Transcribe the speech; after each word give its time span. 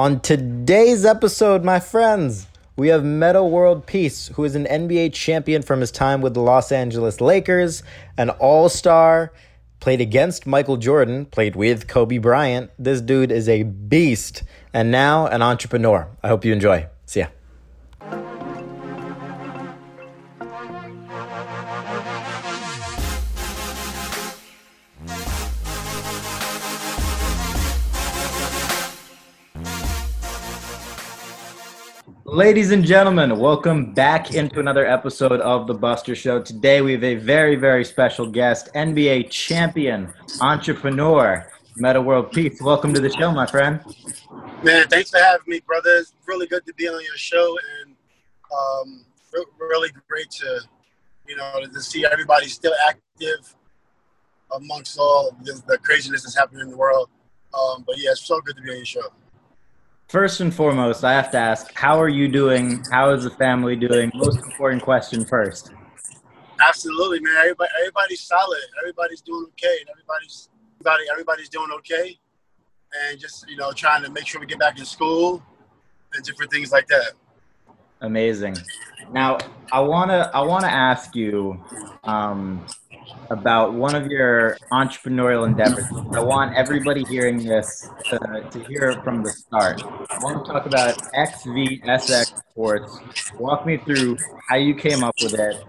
On 0.00 0.18
today's 0.18 1.04
episode, 1.04 1.62
my 1.62 1.78
friends, 1.78 2.46
we 2.74 2.88
have 2.88 3.04
Metta 3.04 3.44
World 3.44 3.84
Peace, 3.84 4.28
who 4.28 4.44
is 4.44 4.54
an 4.54 4.64
NBA 4.64 5.12
champion 5.12 5.60
from 5.60 5.82
his 5.82 5.90
time 5.90 6.22
with 6.22 6.32
the 6.32 6.40
Los 6.40 6.72
Angeles 6.72 7.20
Lakers, 7.20 7.82
an 8.16 8.30
all 8.30 8.70
star, 8.70 9.30
played 9.78 10.00
against 10.00 10.46
Michael 10.46 10.78
Jordan, 10.78 11.26
played 11.26 11.54
with 11.54 11.86
Kobe 11.86 12.16
Bryant. 12.16 12.70
This 12.78 13.02
dude 13.02 13.30
is 13.30 13.46
a 13.46 13.64
beast, 13.64 14.42
and 14.72 14.90
now 14.90 15.26
an 15.26 15.42
entrepreneur. 15.42 16.08
I 16.22 16.28
hope 16.28 16.46
you 16.46 16.54
enjoy. 16.54 16.86
See 17.04 17.20
ya. 17.20 17.26
Ladies 32.30 32.70
and 32.70 32.84
gentlemen, 32.84 33.40
welcome 33.40 33.92
back 33.92 34.34
into 34.34 34.60
another 34.60 34.86
episode 34.86 35.40
of 35.40 35.66
The 35.66 35.74
Buster 35.74 36.14
Show. 36.14 36.40
Today 36.40 36.80
we 36.80 36.92
have 36.92 37.02
a 37.02 37.16
very, 37.16 37.56
very 37.56 37.84
special 37.84 38.24
guest, 38.24 38.68
NBA 38.72 39.30
champion, 39.30 40.12
entrepreneur, 40.40 41.44
Metta 41.74 42.00
World 42.00 42.30
Peace. 42.30 42.62
Welcome 42.62 42.94
to 42.94 43.00
the 43.00 43.10
show, 43.10 43.32
my 43.32 43.46
friend. 43.46 43.80
Man, 44.62 44.86
thanks 44.86 45.10
for 45.10 45.18
having 45.18 45.42
me, 45.48 45.58
brother. 45.66 45.90
It's 45.96 46.14
really 46.24 46.46
good 46.46 46.64
to 46.66 46.74
be 46.74 46.86
on 46.86 47.02
your 47.02 47.16
show 47.16 47.56
and 47.82 47.96
um, 48.56 49.04
really 49.58 49.90
great 50.08 50.30
to, 50.30 50.60
you 51.26 51.34
know, 51.34 51.60
to 51.60 51.82
see 51.82 52.06
everybody 52.06 52.46
still 52.46 52.74
active 52.88 53.56
amongst 54.54 55.00
all 55.00 55.36
the, 55.42 55.60
the 55.66 55.78
craziness 55.78 56.22
that's 56.22 56.38
happening 56.38 56.60
in 56.60 56.70
the 56.70 56.76
world. 56.76 57.10
Um, 57.52 57.82
but 57.84 57.98
yeah, 57.98 58.12
it's 58.12 58.24
so 58.24 58.40
good 58.40 58.54
to 58.54 58.62
be 58.62 58.70
on 58.70 58.76
your 58.76 58.86
show. 58.86 59.08
First 60.10 60.40
and 60.40 60.52
foremost, 60.52 61.04
I 61.04 61.12
have 61.12 61.30
to 61.30 61.38
ask, 61.38 61.72
how 61.72 62.00
are 62.00 62.08
you 62.08 62.26
doing? 62.26 62.82
How 62.90 63.10
is 63.14 63.22
the 63.22 63.30
family 63.30 63.76
doing? 63.76 64.10
Most 64.12 64.40
important 64.42 64.82
question 64.82 65.24
first. 65.24 65.70
Absolutely, 66.66 67.20
man. 67.20 67.36
Everybody, 67.36 67.70
everybody's 67.80 68.20
solid. 68.22 68.58
Everybody's 68.80 69.20
doing 69.20 69.46
okay, 69.50 69.76
and 69.78 69.88
everybody's 69.88 70.48
everybody, 70.80 71.04
everybody's 71.12 71.48
doing 71.48 71.68
okay. 71.76 72.18
And 72.92 73.20
just 73.20 73.48
you 73.48 73.56
know, 73.56 73.70
trying 73.70 74.02
to 74.02 74.10
make 74.10 74.26
sure 74.26 74.40
we 74.40 74.48
get 74.48 74.58
back 74.58 74.80
in 74.80 74.84
school 74.84 75.44
and 76.12 76.24
different 76.24 76.50
things 76.50 76.72
like 76.72 76.88
that. 76.88 77.12
Amazing. 78.00 78.56
Now, 79.12 79.38
I 79.70 79.78
wanna 79.78 80.28
I 80.34 80.40
wanna 80.40 80.66
ask 80.66 81.14
you, 81.14 81.64
um, 82.02 82.66
about 83.30 83.74
one 83.74 83.94
of 83.94 84.06
your 84.06 84.56
entrepreneurial 84.72 85.46
endeavors. 85.46 85.84
I 86.12 86.20
want 86.20 86.56
everybody 86.56 87.04
hearing 87.04 87.44
this 87.44 87.88
to, 88.10 88.18
to 88.50 88.64
hear 88.64 88.90
it 88.90 89.04
from 89.04 89.22
the 89.22 89.30
start. 89.30 89.82
I 90.10 90.18
want 90.22 90.44
to 90.44 90.52
talk 90.52 90.66
about 90.66 90.96
XVSX 91.14 92.42
Sports. 92.50 92.98
Walk 93.38 93.64
me 93.66 93.78
through 93.78 94.16
how 94.48 94.56
you 94.56 94.74
came 94.74 95.04
up 95.04 95.14
with 95.22 95.34
it, 95.34 95.64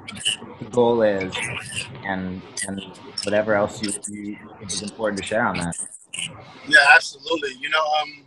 the 0.59 0.65
goal 0.65 1.03
is, 1.03 1.33
and 2.03 2.41
and 2.67 2.81
whatever 3.23 3.53
else 3.53 3.81
you, 3.81 3.91
you 4.09 4.37
think 4.57 4.71
is 4.71 4.81
important 4.81 5.21
to 5.21 5.25
share 5.25 5.45
on 5.45 5.57
that. 5.57 5.75
Yeah, 6.67 6.79
absolutely. 6.95 7.51
You 7.59 7.69
know, 7.69 7.83
um, 8.01 8.25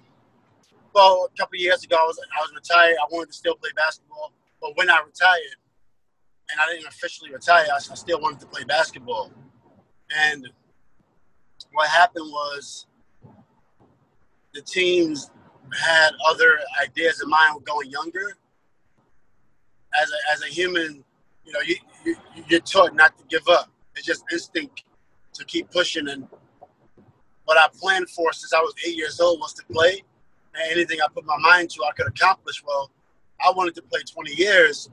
well, 0.95 1.28
a 1.33 1.37
couple 1.37 1.59
years 1.59 1.83
ago, 1.83 1.97
I 2.01 2.05
was 2.05 2.19
I 2.19 2.43
was 2.43 2.53
retired. 2.55 2.97
I 3.01 3.06
wanted 3.11 3.28
to 3.28 3.34
still 3.34 3.56
play 3.56 3.71
basketball, 3.75 4.33
but 4.61 4.77
when 4.77 4.89
I 4.89 5.01
retired, 5.05 5.56
and 6.50 6.61
I 6.61 6.73
didn't 6.73 6.87
officially 6.87 7.33
retire. 7.33 7.67
I, 7.75 7.78
still 7.78 8.20
wanted 8.20 8.41
to 8.41 8.47
play 8.47 8.64
basketball. 8.64 9.33
And 10.14 10.48
what 11.73 11.89
happened 11.89 12.27
was 12.31 12.87
the 14.53 14.62
teams 14.62 15.31
had 15.72 16.11
other 16.28 16.59
ideas 16.83 17.20
in 17.22 17.28
mind 17.28 17.65
going 17.65 17.91
younger. 17.91 18.37
As 20.00 20.11
a, 20.11 20.33
as 20.33 20.42
a 20.42 20.47
human, 20.47 21.05
you 21.45 21.53
know, 21.53 21.61
you, 21.61 21.77
you, 22.05 22.17
you're 22.48 22.61
taught 22.61 22.95
not 22.95 23.17
to 23.19 23.25
give 23.28 23.47
up. 23.48 23.70
It's 23.97 24.06
just 24.06 24.25
instinct 24.32 24.84
to 25.34 25.44
keep 25.44 25.71
pushing. 25.71 26.09
And 26.09 26.28
what 27.44 27.59
I 27.59 27.69
planned 27.78 28.11
for 28.11 28.32
since 28.32 28.53
I 28.53 28.61
was 28.61 28.75
eight 28.87 28.97
years 28.97 29.21
old 29.21 29.41
was 29.41 29.55
to 29.55 29.65
play. 29.72 30.03
And 30.55 30.72
anything 30.72 30.99
I 31.00 31.06
put 31.12 31.25
my 31.25 31.38
mind 31.38 31.71
to, 31.71 31.84
I 31.84 31.93
could 31.93 32.06
accomplish. 32.06 32.62
Well, 32.65 32.91
I 33.44 33.53
wanted 33.56 33.75
to 33.76 33.82
play 33.82 34.00
20 34.00 34.34
years 34.34 34.91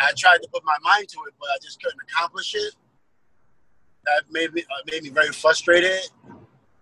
I 0.00 0.12
tried 0.16 0.38
to 0.42 0.48
put 0.52 0.62
my 0.64 0.76
mind 0.82 1.08
to 1.10 1.18
it, 1.28 1.34
but 1.38 1.48
I 1.54 1.58
just 1.62 1.82
couldn't 1.82 2.00
accomplish 2.08 2.54
it. 2.54 2.74
That 4.04 4.24
made 4.30 4.52
me 4.52 4.62
uh, 4.62 4.82
made 4.90 5.02
me 5.02 5.10
very 5.10 5.32
frustrated. 5.32 6.00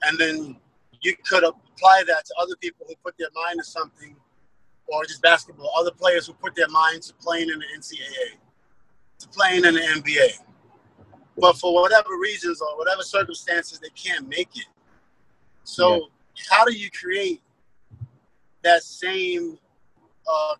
And 0.02 0.18
then 0.18 0.56
you 1.00 1.14
could 1.24 1.44
apply 1.44 2.04
that 2.06 2.24
to 2.26 2.34
other 2.40 2.56
people 2.56 2.86
who 2.88 2.94
put 3.04 3.14
their 3.18 3.28
mind 3.34 3.58
to 3.58 3.64
something, 3.64 4.16
or 4.86 5.04
just 5.04 5.22
basketball. 5.22 5.70
Other 5.78 5.92
players 5.92 6.26
who 6.26 6.32
put 6.34 6.54
their 6.54 6.68
mind 6.68 7.02
to 7.02 7.14
playing 7.14 7.50
in 7.50 7.58
the 7.58 7.64
NCAA, 7.78 8.38
to 9.18 9.28
playing 9.28 9.64
in 9.64 9.74
the 9.74 9.80
NBA. 9.80 10.38
But 11.38 11.56
for 11.56 11.74
whatever 11.74 12.10
reasons 12.20 12.60
or 12.60 12.76
whatever 12.76 13.02
circumstances, 13.02 13.78
they 13.78 13.88
can't 13.90 14.28
make 14.28 14.50
it. 14.56 14.66
So, 15.64 15.94
yeah. 15.94 16.42
how 16.50 16.64
do 16.64 16.74
you 16.74 16.90
create 16.90 17.40
that 18.62 18.82
same 18.82 19.58
uh, 20.28 20.54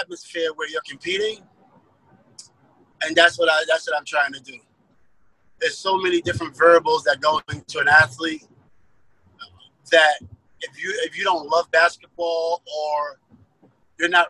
atmosphere 0.00 0.50
where 0.56 0.68
you're 0.68 0.82
competing 0.86 1.44
and 3.02 3.16
that's 3.16 3.38
what 3.38 3.48
I 3.50 3.64
that's 3.68 3.86
what 3.88 3.96
I'm 3.96 4.04
trying 4.04 4.32
to 4.32 4.40
do. 4.40 4.58
There's 5.60 5.78
so 5.78 5.96
many 5.96 6.20
different 6.20 6.56
variables 6.56 7.04
that 7.04 7.20
go 7.20 7.40
into 7.52 7.78
an 7.78 7.88
athlete 7.88 8.44
that 9.90 10.18
if 10.60 10.82
you 10.82 10.92
if 11.04 11.16
you 11.16 11.24
don't 11.24 11.48
love 11.48 11.70
basketball 11.70 12.62
or 12.66 13.20
you're 13.98 14.08
not 14.08 14.28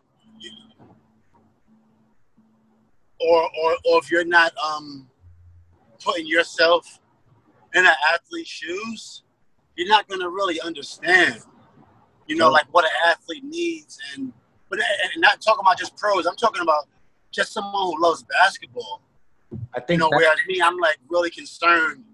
or 3.20 3.42
or, 3.42 3.76
or 3.90 3.98
if 3.98 4.10
you're 4.10 4.24
not 4.24 4.52
um, 4.58 5.08
putting 6.02 6.26
yourself 6.26 7.00
in 7.74 7.84
an 7.84 7.94
athlete's 8.14 8.48
shoes, 8.48 9.22
you're 9.76 9.88
not 9.88 10.08
gonna 10.08 10.28
really 10.28 10.60
understand, 10.60 11.40
you 12.26 12.36
know, 12.36 12.50
like 12.50 12.66
what 12.72 12.84
an 12.84 12.90
athlete 13.06 13.44
needs 13.44 13.98
and 14.14 14.32
but 14.70 14.78
and 14.78 15.20
not 15.20 15.40
talking 15.40 15.60
about 15.60 15.78
just 15.78 15.96
pros. 15.96 16.26
I'm 16.26 16.36
talking 16.36 16.62
about 16.62 16.88
just 17.38 17.52
someone 17.52 17.72
who 17.72 18.02
loves 18.02 18.24
basketball. 18.24 19.00
I 19.74 19.80
think 19.80 20.02
you 20.02 20.10
know, 20.10 20.10
whereas 20.10 20.38
me, 20.48 20.60
I'm 20.60 20.76
like 20.78 20.98
really 21.08 21.30
concerned. 21.30 22.04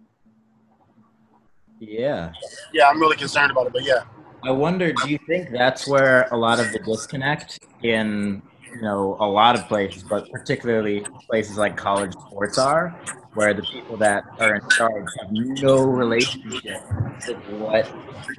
Yeah. 1.80 2.32
Yeah, 2.72 2.88
I'm 2.88 3.00
really 3.00 3.16
concerned 3.16 3.50
about 3.50 3.66
it, 3.66 3.72
but 3.72 3.84
yeah. 3.84 4.04
I 4.44 4.50
wonder, 4.50 4.92
do 4.92 5.08
you 5.08 5.18
think 5.26 5.50
that's 5.50 5.88
where 5.88 6.28
a 6.30 6.36
lot 6.36 6.60
of 6.60 6.70
the 6.72 6.78
disconnect 6.78 7.58
in 7.82 8.42
you 8.70 8.82
know 8.82 9.16
a 9.18 9.26
lot 9.26 9.58
of 9.58 9.66
places, 9.66 10.02
but 10.02 10.30
particularly 10.30 11.06
places 11.26 11.56
like 11.56 11.76
college 11.76 12.12
sports 12.12 12.58
are, 12.58 12.90
where 13.32 13.54
the 13.54 13.62
people 13.62 13.96
that 13.96 14.24
are 14.38 14.56
in 14.56 14.68
charge 14.68 15.06
have 15.20 15.32
no 15.32 15.82
relationship 15.84 16.82
to 17.24 17.34
what 17.56 17.90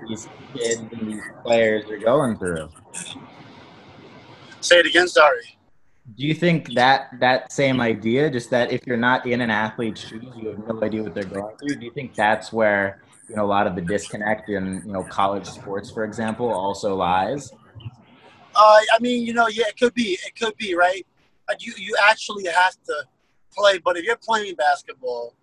these 0.08 0.28
kids 0.54 0.78
and 0.78 1.08
these 1.08 1.22
players 1.44 1.90
are 1.90 1.98
going 1.98 2.38
through. 2.38 2.70
Say 4.62 4.80
it 4.80 4.86
again, 4.86 5.08
sorry 5.08 5.55
do 6.14 6.26
you 6.26 6.36
think 6.36 6.74
that 6.76 7.10
that 7.20 7.52
same 7.52 7.82
idea, 7.82 8.30
just 8.30 8.52
that 8.52 8.72
if 8.72 8.86
you're 8.86 8.98
not 8.98 9.26
in 9.26 9.42
an 9.42 9.50
athlete's 9.50 10.02
shoes, 10.02 10.24
you 10.36 10.50
have 10.50 10.68
no 10.68 10.84
idea 10.84 11.02
what 11.02 11.16
they're 11.16 11.24
going 11.24 11.58
through? 11.58 11.76
Do 11.78 11.86
you 11.86 11.92
think 11.92 12.14
that's 12.14 12.54
where 12.54 13.02
you 13.28 13.36
know 13.36 13.44
a 13.44 13.48
lot 13.48 13.66
of 13.66 13.76
the 13.76 13.82
disconnect 13.82 14.50
in 14.50 14.84
you 14.86 14.94
know 14.94 15.04
college 15.04 15.48
sports, 15.48 15.90
for 15.90 16.04
example, 16.04 16.48
also 16.48 16.96
lies? 16.96 17.52
Uh, 18.56 18.80
I 18.94 19.00
mean, 19.02 19.26
you 19.26 19.34
know, 19.34 19.48
yeah, 19.48 19.66
it 19.68 19.78
could 19.78 19.94
be, 19.94 20.18
it 20.26 20.40
could 20.40 20.56
be, 20.58 20.76
right? 20.76 21.06
You, 21.60 21.74
you 21.78 21.96
actually 22.08 22.46
have 22.46 22.76
to 22.86 23.04
play, 23.54 23.80
but 23.80 23.98
if 23.98 24.06
you're 24.06 24.16
playing 24.16 24.56
basketball 24.56 25.36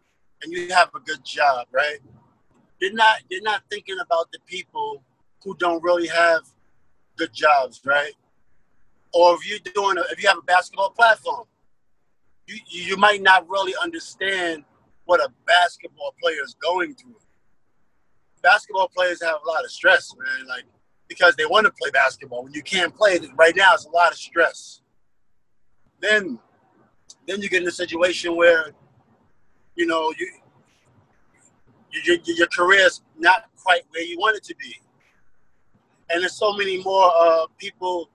and 0.42 0.52
you 0.52 0.72
have 0.72 0.90
a 0.94 1.00
good 1.00 1.22
job, 1.24 1.66
right? 1.72 1.98
You're 2.80 2.94
not, 2.94 3.18
you're 3.28 3.42
not 3.42 3.62
thinking 3.70 3.98
about 4.00 4.32
the 4.32 4.38
people 4.46 5.02
who 5.44 5.54
don't 5.58 5.82
really 5.82 6.08
have 6.08 6.40
good 7.16 7.32
jobs, 7.34 7.82
right? 7.84 8.12
Or 9.12 9.34
if 9.34 9.48
you're 9.48 9.58
doing 9.74 9.98
a, 9.98 10.02
if 10.12 10.22
you 10.22 10.28
have 10.28 10.38
a 10.38 10.42
basketball 10.42 10.90
platform, 10.90 11.44
you 12.46 12.56
you 12.66 12.96
might 12.96 13.22
not 13.22 13.48
really 13.48 13.74
understand 13.82 14.64
what 15.04 15.20
a 15.20 15.28
basketball 15.46 16.14
player 16.22 16.42
is 16.44 16.54
going 16.62 16.94
through. 16.94 17.16
Basketball 18.42 18.88
players 18.88 19.22
have 19.22 19.36
a 19.44 19.48
lot 19.48 19.64
of 19.64 19.70
stress, 19.70 20.14
man. 20.16 20.46
Like 20.48 20.64
because 21.12 21.36
they 21.36 21.44
want 21.44 21.66
to 21.66 21.72
play 21.72 21.90
basketball. 21.90 22.44
When 22.44 22.52
you 22.52 22.62
can't 22.62 22.94
play 22.94 23.18
right 23.36 23.54
now, 23.54 23.74
it's 23.74 23.84
a 23.84 23.90
lot 23.90 24.12
of 24.12 24.18
stress. 24.18 24.80
Then, 26.00 26.38
then 27.28 27.40
you 27.42 27.48
get 27.48 27.62
in 27.62 27.68
a 27.68 27.72
situation 27.72 28.34
where, 28.34 28.72
you 29.76 29.86
know, 29.86 30.12
you, 30.18 30.28
you 31.92 32.00
your, 32.04 32.36
your 32.36 32.46
career's 32.46 33.02
not 33.18 33.44
quite 33.62 33.82
where 33.90 34.02
you 34.02 34.18
want 34.18 34.36
it 34.36 34.44
to 34.44 34.54
be, 34.56 34.74
and 36.10 36.22
there's 36.22 36.34
so 36.34 36.54
many 36.54 36.82
more 36.82 37.12
uh, 37.14 37.46
people 37.58 38.08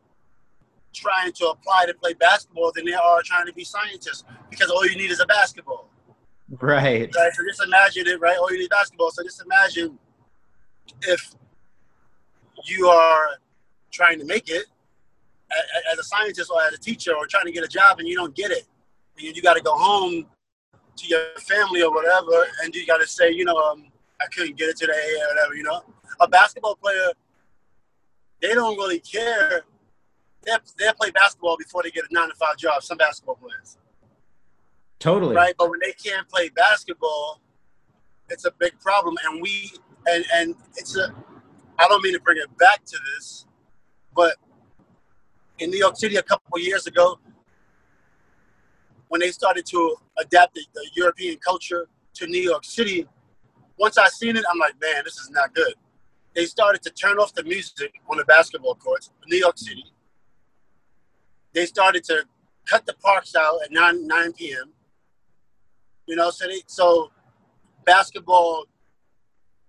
trying 0.97 1.31
to 1.33 1.47
apply 1.47 1.85
to 1.87 1.93
play 1.93 2.13
basketball 2.13 2.71
than 2.75 2.85
they 2.85 2.93
are 2.93 3.21
trying 3.23 3.45
to 3.45 3.53
be 3.53 3.63
scientists 3.63 4.23
because 4.49 4.69
all 4.69 4.85
you 4.85 4.95
need 4.95 5.11
is 5.11 5.19
a 5.19 5.25
basketball. 5.25 5.89
Right. 6.49 7.13
Right. 7.15 7.33
So 7.33 7.43
just 7.47 7.63
imagine 7.63 8.07
it, 8.07 8.19
right? 8.19 8.37
All 8.37 8.51
you 8.51 8.59
need 8.59 8.69
basketball. 8.69 9.11
So 9.11 9.23
just 9.23 9.41
imagine 9.41 9.99
if 11.03 11.35
you 12.65 12.87
are 12.87 13.27
trying 13.91 14.19
to 14.19 14.25
make 14.25 14.49
it 14.49 14.65
as 15.91 15.99
a 15.99 16.03
scientist 16.03 16.51
or 16.53 16.61
as 16.63 16.73
a 16.73 16.77
teacher 16.77 17.13
or 17.15 17.25
trying 17.27 17.45
to 17.45 17.51
get 17.51 17.63
a 17.63 17.67
job 17.67 17.99
and 17.99 18.07
you 18.07 18.15
don't 18.15 18.35
get 18.35 18.51
it. 18.51 18.63
And 19.17 19.35
you 19.35 19.41
got 19.41 19.55
to 19.55 19.61
go 19.61 19.75
home 19.75 20.25
to 20.97 21.07
your 21.07 21.21
family 21.39 21.81
or 21.81 21.93
whatever, 21.93 22.45
and 22.63 22.73
you 22.75 22.85
got 22.85 22.97
to 22.97 23.07
say, 23.07 23.31
you 23.31 23.45
know, 23.45 23.55
um, 23.55 23.85
I 24.19 24.25
couldn't 24.33 24.57
get 24.57 24.69
it 24.69 24.77
today 24.77 25.15
or 25.21 25.35
whatever, 25.35 25.55
you 25.55 25.63
know. 25.63 25.83
A 26.19 26.27
basketball 26.27 26.75
player, 26.75 27.11
they 28.41 28.53
don't 28.53 28.77
really 28.77 28.99
care. 28.99 29.63
They 30.47 30.53
they 30.79 30.91
play 30.93 31.11
basketball 31.11 31.57
before 31.57 31.83
they 31.83 31.91
get 31.91 32.05
a 32.09 32.13
nine 32.13 32.29
to 32.29 32.35
five 32.35 32.55
job. 32.55 32.81
Some 32.81 32.97
basketball 32.97 33.35
players. 33.35 33.77
Totally. 34.97 35.35
Right, 35.35 35.53
but 35.59 35.69
when 35.69 35.79
they 35.83 35.91
can't 35.91 36.27
play 36.29 36.49
basketball, 36.49 37.41
it's 38.29 38.45
a 38.45 38.51
big 38.57 38.79
problem, 38.79 39.15
and 39.25 39.41
we 39.41 39.73
and 40.07 40.25
and 40.33 40.55
it's 40.77 40.97
a. 40.97 41.13
I 41.77 41.87
don't 41.87 42.01
mean 42.01 42.13
to 42.13 42.21
bring 42.21 42.37
it 42.37 42.57
back 42.57 42.83
to 42.85 42.97
this, 43.13 43.45
but 44.15 44.37
in 45.59 45.69
New 45.69 45.77
York 45.77 45.97
City 45.97 46.15
a 46.15 46.23
couple 46.23 46.57
years 46.59 46.87
ago, 46.87 47.19
when 49.09 49.19
they 49.21 49.29
started 49.29 49.65
to 49.67 49.95
adapt 50.17 50.55
the, 50.55 50.61
the, 50.73 50.89
European 50.95 51.37
culture 51.37 51.87
to 52.15 52.25
New 52.25 52.41
York 52.41 52.65
City, 52.65 53.05
once 53.77 53.99
I 53.99 54.07
seen 54.07 54.37
it, 54.37 54.43
I'm 54.51 54.57
like, 54.57 54.73
man, 54.81 55.03
this 55.03 55.17
is 55.17 55.29
not 55.29 55.53
good. 55.53 55.75
They 56.33 56.45
started 56.45 56.81
to 56.83 56.89
turn 56.89 57.17
off 57.19 57.33
the 57.35 57.43
music 57.43 57.93
on 58.09 58.17
the 58.17 58.25
basketball 58.25 58.73
courts 58.73 59.11
in 59.23 59.29
New 59.29 59.37
York 59.37 59.59
City. 59.59 59.83
They 61.57 61.65
started 61.65 62.03
to 62.03 62.23
cut 62.69 62.85
the 62.85 62.93
parks 62.93 63.35
out 63.35 63.57
at 63.63 63.71
9, 63.71 64.05
9 64.05 64.33
p.m. 64.33 64.73
You 66.05 66.15
know, 66.15 66.29
so 66.29 66.45
they, 66.45 66.61
so 66.67 67.09
basketball 67.83 68.65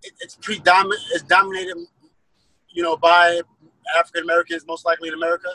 it, 0.03 0.13
it's 0.21 0.37
predominant 0.37 1.01
it's 1.13 1.23
dominated, 1.23 1.77
you 2.69 2.83
know, 2.83 2.95
by 2.99 3.41
African 3.99 4.25
Americans, 4.25 4.67
most 4.67 4.85
likely 4.85 5.09
in 5.09 5.15
America 5.15 5.49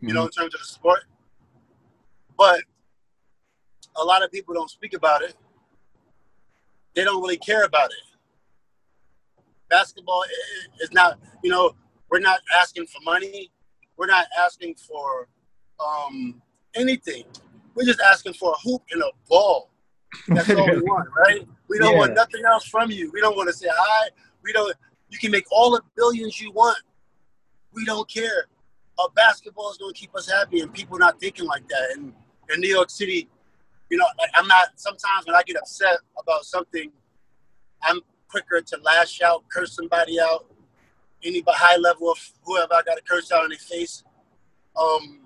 you 0.00 0.08
mm-hmm. 0.08 0.16
know, 0.16 0.24
in 0.24 0.30
terms 0.30 0.54
of 0.54 0.60
the 0.60 0.66
sport. 0.66 1.00
But 2.36 2.60
a 3.96 4.04
lot 4.04 4.22
of 4.22 4.30
people 4.30 4.52
don't 4.52 4.68
speak 4.68 4.92
about 4.92 5.22
it. 5.22 5.34
They 6.94 7.04
don't 7.04 7.22
really 7.22 7.38
care 7.38 7.64
about 7.64 7.88
it. 7.88 9.42
Basketball 9.70 10.24
is 10.82 10.92
not, 10.92 11.18
you 11.42 11.50
know, 11.50 11.72
we're 12.10 12.20
not 12.20 12.40
asking 12.60 12.84
for 12.84 13.00
money. 13.02 13.50
We're 13.96 14.08
not 14.08 14.26
asking 14.38 14.74
for 14.74 15.28
um, 15.86 16.40
anything. 16.74 17.24
We're 17.74 17.86
just 17.86 18.00
asking 18.00 18.34
for 18.34 18.52
a 18.52 18.68
hoop 18.68 18.82
and 18.92 19.02
a 19.02 19.10
ball. 19.28 19.70
That's 20.28 20.50
all 20.50 20.66
we 20.66 20.80
want, 20.82 21.08
right? 21.16 21.46
We 21.68 21.78
don't 21.78 21.92
yeah. 21.92 21.98
want 21.98 22.14
nothing 22.14 22.44
else 22.44 22.64
from 22.64 22.90
you. 22.90 23.10
We 23.12 23.20
don't 23.20 23.36
want 23.36 23.48
to 23.48 23.54
say 23.54 23.68
hi. 23.70 24.08
We 24.42 24.52
don't. 24.52 24.74
You 25.08 25.18
can 25.18 25.30
make 25.30 25.44
all 25.50 25.70
the 25.70 25.82
billions 25.96 26.40
you 26.40 26.52
want. 26.52 26.78
We 27.72 27.84
don't 27.84 28.08
care 28.08 28.46
uh, 29.00 29.08
basketball 29.14 29.70
is 29.70 29.78
going 29.78 29.92
to 29.92 29.98
keep 29.98 30.14
us 30.14 30.30
happy, 30.30 30.60
and 30.60 30.72
people 30.72 30.98
not 30.98 31.18
thinking 31.20 31.46
like 31.46 31.66
that. 31.68 31.96
And 31.96 32.12
in 32.52 32.60
New 32.60 32.68
York 32.68 32.90
City, 32.90 33.28
you 33.88 33.98
know, 33.98 34.06
like 34.18 34.30
I'm 34.34 34.46
not. 34.46 34.68
Sometimes 34.76 35.26
when 35.26 35.34
I 35.34 35.42
get 35.42 35.56
upset 35.56 35.98
about 36.18 36.44
something, 36.44 36.90
I'm 37.82 38.00
quicker 38.28 38.60
to 38.60 38.78
lash 38.82 39.20
out, 39.22 39.44
curse 39.48 39.74
somebody 39.74 40.20
out, 40.20 40.46
any 41.24 41.42
high 41.46 41.76
level 41.76 42.10
of 42.10 42.18
whoever 42.44 42.74
I 42.74 42.82
got 42.82 42.96
to 42.96 43.02
curse 43.02 43.32
out 43.32 43.44
in 43.44 43.50
their 43.50 43.58
face. 43.58 44.04
Um, 44.76 45.20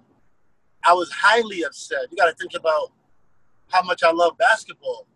I 0.86 0.92
was 0.92 1.10
highly 1.12 1.64
upset. 1.64 2.06
You 2.10 2.16
got 2.16 2.26
to 2.26 2.34
think 2.34 2.52
about 2.54 2.92
how 3.68 3.82
much 3.82 4.02
I 4.02 4.12
love 4.12 4.36
basketball 4.38 5.06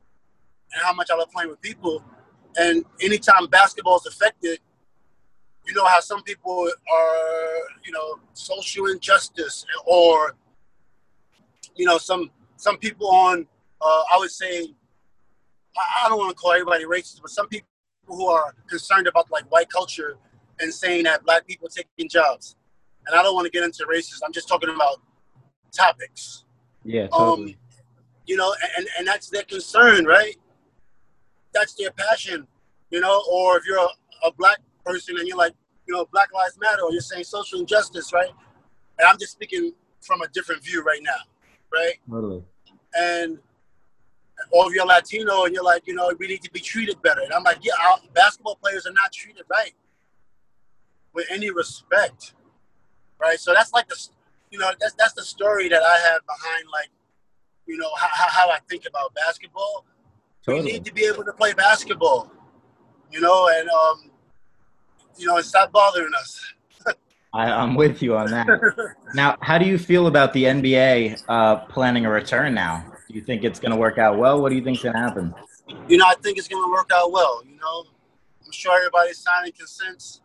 and 0.73 0.83
how 0.83 0.93
much 0.93 1.11
I 1.11 1.17
love 1.17 1.31
playing 1.31 1.51
with 1.51 1.61
people. 1.61 2.03
And 2.57 2.85
anytime 3.01 3.47
basketball 3.47 3.97
is 3.97 4.07
affected, 4.07 4.59
you 5.67 5.75
know 5.75 5.85
how 5.85 6.01
some 6.01 6.23
people 6.23 6.71
are, 6.93 7.57
you 7.85 7.93
know, 7.93 8.19
social 8.33 8.87
injustice 8.87 9.67
or, 9.87 10.35
you 11.77 11.85
know, 11.85 11.99
some 11.99 12.31
some 12.57 12.79
people 12.79 13.09
on, 13.09 13.47
uh, 13.81 14.03
I 14.13 14.19
would 14.19 14.31
say, 14.31 14.75
I 15.77 16.09
don't 16.09 16.19
want 16.19 16.31
to 16.31 16.35
call 16.35 16.53
everybody 16.53 16.85
racist, 16.85 17.21
but 17.21 17.31
some 17.31 17.49
people 17.49 17.69
who 18.07 18.27
are 18.27 18.55
concerned 18.69 19.07
about 19.07 19.31
like 19.31 19.45
white 19.53 19.69
culture 19.69 20.17
and 20.59 20.73
saying 20.73 21.05
that 21.05 21.23
black 21.25 21.47
people 21.47 21.69
taking 21.69 22.09
jobs. 22.09 22.57
And 23.07 23.15
I 23.15 23.23
don't 23.23 23.35
want 23.35 23.45
to 23.45 23.51
get 23.51 23.63
into 23.63 23.85
racism. 23.85 24.21
I'm 24.25 24.33
just 24.33 24.49
talking 24.49 24.71
about 24.75 25.01
topics. 25.73 26.45
Yeah. 26.85 27.09
Totally. 27.09 27.53
Um, 27.53 27.59
you 28.27 28.37
know, 28.37 28.55
and, 28.77 28.87
and 28.99 29.07
that's 29.07 29.31
their 29.31 29.45
concern, 29.45 30.05
right? 30.05 30.37
That's 31.55 31.75
their 31.75 31.91
passion, 31.91 32.47
you 32.91 33.01
know, 33.01 33.23
or 33.31 33.57
if 33.57 33.65
you're 33.67 33.79
a, 33.79 33.89
a 34.27 34.33
black 34.33 34.59
person 34.85 35.17
and 35.19 35.27
you're 35.27 35.37
like, 35.37 35.55
you 35.87 35.95
know, 35.95 36.07
Black 36.13 36.33
Lives 36.35 36.59
Matter, 36.61 36.83
or 36.83 36.93
you're 36.93 37.01
saying 37.01 37.25
social 37.25 37.59
injustice, 37.59 38.13
right? 38.13 38.29
And 38.99 39.09
I'm 39.09 39.19
just 39.19 39.33
speaking 39.33 39.73
from 40.03 40.21
a 40.21 40.29
different 40.29 40.63
view 40.63 40.83
right 40.83 41.01
now, 41.03 41.17
right? 41.73 41.95
Totally. 42.11 42.45
And 42.95 43.39
or 44.51 44.69
if 44.69 44.75
you're 44.75 44.87
Latino 44.87 45.45
and 45.45 45.55
you're 45.55 45.65
like, 45.65 45.87
you 45.87 45.95
know, 45.95 46.13
we 46.19 46.29
need 46.29 46.43
to 46.43 46.51
be 46.51 46.61
treated 46.61 47.01
better. 47.03 47.23
And 47.23 47.33
I'm 47.33 47.43
like, 47.43 47.59
yeah, 47.63 47.73
our 47.89 47.99
basketball 48.15 48.57
players 48.57 48.87
are 48.87 48.93
not 48.93 49.13
treated 49.13 49.45
right 49.51 49.73
with 51.13 51.27
any 51.31 51.51
respect, 51.51 52.35
right? 53.21 53.41
So 53.41 53.53
that's 53.53 53.73
like 53.73 53.89
the, 53.89 54.09
you 54.51 54.59
know, 54.59 54.71
that's 54.81 54.95
that's 54.95 55.15
the 55.15 55.25
story 55.25 55.69
that 55.69 55.83
I 55.83 55.99
have 56.11 56.21
behind 56.27 56.65
like, 56.73 56.89
you 57.67 57.77
know, 57.77 57.91
how, 57.97 58.29
how 58.29 58.51
I 58.51 58.59
think 58.69 58.85
about 58.87 59.15
basketball. 59.15 59.85
Totally. 60.45 60.65
We 60.65 60.73
need 60.73 60.85
to 60.87 60.95
be 60.95 61.05
able 61.05 61.25
to 61.25 61.33
play 61.33 61.53
basketball, 61.53 62.33
you 63.11 63.21
know, 63.21 63.49
and 63.49 63.69
um, 63.69 64.11
you 65.17 65.27
know, 65.27 65.41
stop 65.41 65.73
bothering 65.73 66.13
us. 66.19 66.41
I, 67.35 67.63
am 67.63 67.75
with 67.75 68.03
you 68.03 68.17
on 68.17 68.31
that. 68.31 68.47
now, 69.15 69.37
how 69.43 69.59
do 69.59 69.67
you 69.67 69.77
feel 69.77 70.07
about 70.07 70.33
the 70.33 70.45
NBA 70.45 71.23
uh, 71.29 71.57
planning 71.67 72.07
a 72.07 72.11
return 72.11 72.55
now? 72.55 72.85
Do 73.09 73.15
you 73.15 73.21
think 73.21 73.45
it's 73.45 73.61
going 73.61 73.73
to 73.73 73.77
work 73.77 73.99
out 73.99 74.19
well? 74.19 74.41
What 74.41 74.49
do 74.51 74.57
you 74.57 74.63
think's 74.63 74.83
going 74.83 74.95
to 74.95 74.99
happen? 74.99 75.35
You 75.89 75.99
know, 75.99 76.07
I 76.07 76.15
think 76.23 76.39
it's 76.39 76.49
going 76.49 76.63
to 76.63 76.71
work 76.71 76.91
out 76.95 77.13
well. 77.13 77.43
You 77.45 77.57
know, 77.57 77.85
I'm 78.45 78.53
sure 78.53 78.75
everybody's 78.77 79.19
signing 79.19 79.53
consents. 79.53 80.23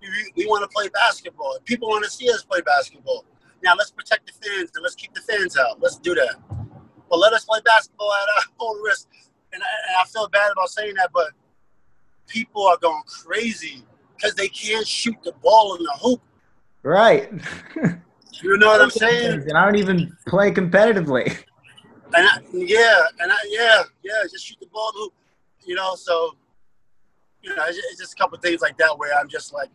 We, 0.00 0.08
we 0.36 0.46
want 0.46 0.62
to 0.62 0.68
play 0.74 0.88
basketball. 0.88 1.58
People 1.64 1.88
want 1.88 2.04
to 2.04 2.10
see 2.10 2.30
us 2.30 2.42
play 2.42 2.60
basketball. 2.62 3.24
Now, 3.62 3.74
let's 3.76 3.90
protect 3.90 4.26
the 4.26 4.32
fans 4.32 4.70
and 4.74 4.82
let's 4.82 4.94
keep 4.94 5.14
the 5.14 5.20
fans 5.20 5.56
out. 5.56 5.80
Let's 5.80 5.98
do 5.98 6.14
that. 6.14 6.36
But 7.08 7.18
let 7.18 7.32
us 7.32 7.44
play 7.44 7.60
basketball 7.64 8.12
at 8.12 8.28
our 8.38 8.52
own 8.66 8.82
risk. 8.82 9.08
And 9.52 9.62
I, 9.62 9.66
and 9.88 9.96
I 10.00 10.04
feel 10.06 10.28
bad 10.28 10.50
about 10.52 10.68
saying 10.70 10.94
that, 10.96 11.10
but 11.12 11.28
people 12.26 12.66
are 12.66 12.78
going 12.78 13.02
crazy 13.06 13.84
because 14.16 14.34
they 14.34 14.48
can't 14.48 14.86
shoot 14.86 15.16
the 15.22 15.32
ball 15.42 15.76
in 15.76 15.82
the 15.82 15.92
hoop. 16.00 16.22
Right. 16.82 17.30
you 18.42 18.56
know 18.58 18.68
what 18.68 18.80
I'm 18.80 18.90
saying? 18.90 19.42
And 19.48 19.56
I 19.56 19.64
don't 19.64 19.76
even 19.76 20.16
play 20.26 20.50
competitively. 20.50 21.44
And 22.14 22.26
I, 22.26 22.38
yeah, 22.52 23.02
and 23.20 23.32
I, 23.32 23.36
yeah, 23.48 23.82
yeah, 24.02 24.22
just 24.30 24.46
shoot 24.46 24.58
the 24.60 24.66
ball 24.66 24.90
in 24.90 24.94
the 24.94 25.00
hoop. 25.04 25.12
You 25.64 25.76
know, 25.76 25.94
so 25.94 26.34
you 27.42 27.54
know, 27.54 27.64
it's, 27.66 27.78
it's 27.78 28.00
just 28.00 28.14
a 28.14 28.16
couple 28.16 28.38
things 28.38 28.60
like 28.60 28.76
that 28.78 28.96
where 28.98 29.16
I'm 29.18 29.28
just 29.28 29.52
like, 29.52 29.70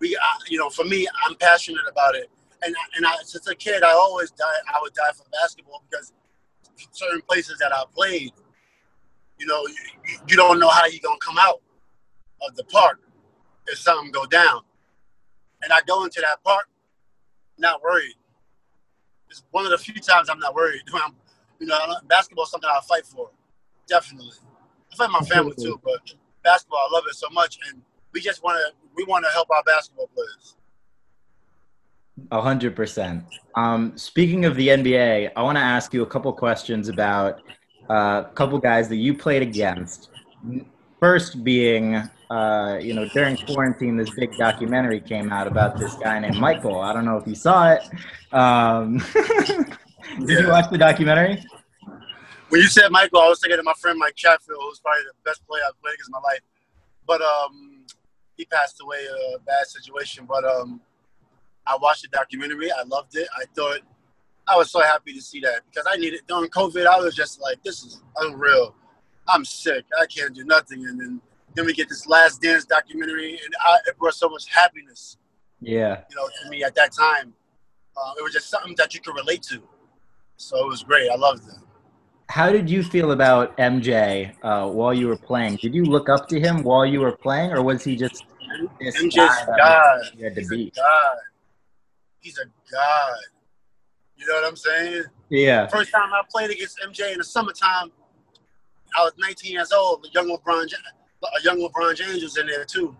we, 0.00 0.18
you 0.48 0.58
know, 0.58 0.70
for 0.70 0.84
me, 0.84 1.06
I'm 1.26 1.34
passionate 1.36 1.84
about 1.90 2.14
it, 2.14 2.30
and 2.62 2.74
and 2.96 3.06
I, 3.06 3.16
since 3.22 3.46
a 3.48 3.54
kid, 3.54 3.82
I 3.82 3.92
always 3.92 4.30
die. 4.30 4.44
I 4.74 4.78
would 4.82 4.92
die 4.94 5.12
for 5.14 5.24
basketball 5.30 5.82
because 5.88 6.12
certain 6.90 7.20
places 7.22 7.58
that 7.58 7.72
I 7.72 7.84
played, 7.94 8.32
you 9.38 9.46
know, 9.46 9.62
you, 9.66 10.18
you 10.28 10.36
don't 10.36 10.58
know 10.58 10.68
how 10.68 10.86
you're 10.86 11.00
gonna 11.02 11.18
come 11.24 11.38
out 11.38 11.60
of 12.46 12.54
the 12.56 12.64
park 12.64 13.00
if 13.66 13.78
something 13.78 14.10
go 14.10 14.26
down. 14.26 14.60
And 15.62 15.72
I 15.72 15.80
go 15.86 16.04
into 16.04 16.20
that 16.20 16.42
park, 16.44 16.68
not 17.58 17.82
worried. 17.82 18.14
It's 19.30 19.42
one 19.50 19.64
of 19.64 19.70
the 19.70 19.78
few 19.78 19.94
times 19.94 20.28
I'm 20.28 20.38
not 20.38 20.54
worried. 20.54 20.82
I'm, 20.94 21.14
you 21.58 21.66
know, 21.66 21.78
basketball 22.06 22.44
is 22.44 22.50
something 22.50 22.68
I 22.70 22.80
fight 22.86 23.06
for, 23.06 23.30
definitely. 23.88 24.32
I 24.92 24.96
fight 24.96 25.10
my 25.10 25.20
family 25.20 25.54
too, 25.58 25.80
but 25.82 26.14
basketball, 26.42 26.80
I 26.90 26.94
love 26.94 27.04
it 27.08 27.14
so 27.14 27.28
much, 27.30 27.58
and 27.70 27.80
we 28.14 28.20
just 28.20 28.42
want 28.42 28.56
to 28.56 28.72
we 28.94 29.04
want 29.04 29.24
to 29.24 29.30
help 29.32 29.48
our 29.50 29.62
basketball 29.64 30.08
players. 30.14 30.54
A 32.30 32.40
hundred 32.40 32.76
percent. 32.76 33.24
Um, 33.56 33.98
speaking 33.98 34.44
of 34.44 34.54
the 34.54 34.68
NBA, 34.68 35.32
I 35.36 35.42
want 35.42 35.58
to 35.58 35.62
ask 35.62 35.92
you 35.92 36.02
a 36.02 36.06
couple 36.06 36.32
questions 36.32 36.88
about 36.88 37.42
uh, 37.90 38.22
a 38.26 38.30
couple 38.34 38.58
guys 38.58 38.88
that 38.88 38.96
you 38.96 39.14
played 39.14 39.42
against. 39.42 40.10
First 41.00 41.44
being 41.44 42.08
uh, 42.30 42.78
you 42.80 42.94
know, 42.94 43.06
during 43.08 43.36
quarantine, 43.36 43.96
this 43.96 44.10
big 44.10 44.36
documentary 44.36 45.00
came 45.00 45.30
out 45.30 45.46
about 45.46 45.78
this 45.78 45.94
guy 45.96 46.18
named 46.18 46.36
Michael. 46.36 46.80
I 46.80 46.92
don't 46.92 47.04
know 47.04 47.16
if 47.16 47.26
you 47.26 47.34
saw 47.34 47.72
it. 47.72 47.82
Um, 48.32 48.98
did 50.26 50.40
you 50.40 50.48
watch 50.48 50.70
the 50.70 50.78
documentary? 50.78 51.44
When 52.48 52.60
you 52.60 52.68
said 52.68 52.90
Michael, 52.90 53.20
I 53.20 53.28
was 53.28 53.40
thinking 53.40 53.58
of 53.58 53.64
my 53.64 53.74
friend 53.74 53.98
Mike 53.98 54.14
Chatfield, 54.16 54.58
who's 54.60 54.80
probably 54.80 55.02
the 55.02 55.30
best 55.30 55.46
player 55.46 55.62
I've 55.68 55.80
played 55.80 55.94
in 55.94 56.10
my 56.10 56.18
life. 56.18 56.40
But 57.06 57.20
um, 57.20 57.73
he 58.36 58.44
passed 58.44 58.80
away 58.82 58.98
a 59.34 59.38
bad 59.40 59.66
situation. 59.66 60.26
But 60.26 60.44
um, 60.44 60.80
I 61.66 61.76
watched 61.80 62.02
the 62.02 62.08
documentary. 62.08 62.70
I 62.72 62.82
loved 62.84 63.16
it. 63.16 63.28
I 63.36 63.44
thought 63.54 63.80
I 64.46 64.56
was 64.56 64.70
so 64.70 64.80
happy 64.80 65.12
to 65.14 65.22
see 65.22 65.40
that 65.40 65.60
because 65.70 65.86
I 65.90 65.96
needed 65.96 66.20
during 66.26 66.50
COVID. 66.50 66.86
I 66.86 66.98
was 66.98 67.14
just 67.14 67.40
like, 67.40 67.62
this 67.62 67.82
is 67.82 68.02
unreal. 68.18 68.74
I'm 69.28 69.44
sick. 69.44 69.84
I 70.00 70.06
can't 70.06 70.34
do 70.34 70.44
nothing. 70.44 70.86
And 70.86 71.00
then 71.00 71.20
Then 71.54 71.66
we 71.66 71.72
get 71.72 71.88
this 71.88 72.06
Last 72.06 72.42
Dance 72.42 72.64
documentary, 72.64 73.30
and 73.30 73.54
I, 73.64 73.78
it 73.86 73.96
brought 73.96 74.14
so 74.14 74.28
much 74.28 74.50
happiness. 74.50 75.16
Yeah. 75.60 76.02
You 76.10 76.16
know, 76.16 76.28
to 76.42 76.50
me 76.50 76.64
at 76.64 76.74
that 76.74 76.90
time, 76.92 77.32
uh, 77.96 78.12
it 78.18 78.22
was 78.22 78.32
just 78.32 78.50
something 78.50 78.74
that 78.76 78.92
you 78.92 79.00
could 79.00 79.14
relate 79.14 79.42
to. 79.44 79.62
So 80.36 80.58
it 80.64 80.68
was 80.68 80.82
great. 80.82 81.08
I 81.08 81.14
loved 81.14 81.46
it. 81.48 81.63
How 82.28 82.50
did 82.50 82.70
you 82.70 82.82
feel 82.82 83.12
about 83.12 83.56
MJ 83.58 84.32
uh, 84.42 84.68
while 84.68 84.94
you 84.94 85.08
were 85.08 85.16
playing? 85.16 85.56
Did 85.56 85.74
you 85.74 85.84
look 85.84 86.08
up 86.08 86.28
to 86.28 86.40
him 86.40 86.62
while 86.62 86.86
you 86.86 87.00
were 87.00 87.16
playing, 87.16 87.52
or 87.52 87.62
was 87.62 87.84
he 87.84 87.96
just 87.96 88.24
this 88.80 89.00
MJ's 89.02 89.14
guy 89.14 89.56
God. 89.56 90.00
you 90.16 90.24
had 90.24 90.34
to 90.34 90.40
He's 90.40 90.50
beat? 90.50 90.76
a 90.76 90.80
god. 90.80 91.16
He's 92.20 92.38
a 92.38 92.44
god. 92.72 93.18
You 94.16 94.26
know 94.26 94.34
what 94.34 94.48
I'm 94.48 94.56
saying? 94.56 95.04
Yeah. 95.28 95.66
First 95.66 95.92
time 95.92 96.12
I 96.12 96.22
played 96.30 96.50
against 96.50 96.80
MJ 96.80 97.12
in 97.12 97.18
the 97.18 97.24
summertime, 97.24 97.90
I 98.96 99.02
was 99.02 99.12
19 99.18 99.52
years 99.52 99.72
old. 99.72 100.06
A 100.06 100.10
young 100.12 100.28
LeBron, 100.28 100.66
a 101.22 101.42
young 101.42 101.58
LeBron 101.58 101.96
James 101.96 102.22
was 102.22 102.36
in 102.36 102.46
there 102.46 102.64
too, 102.64 102.96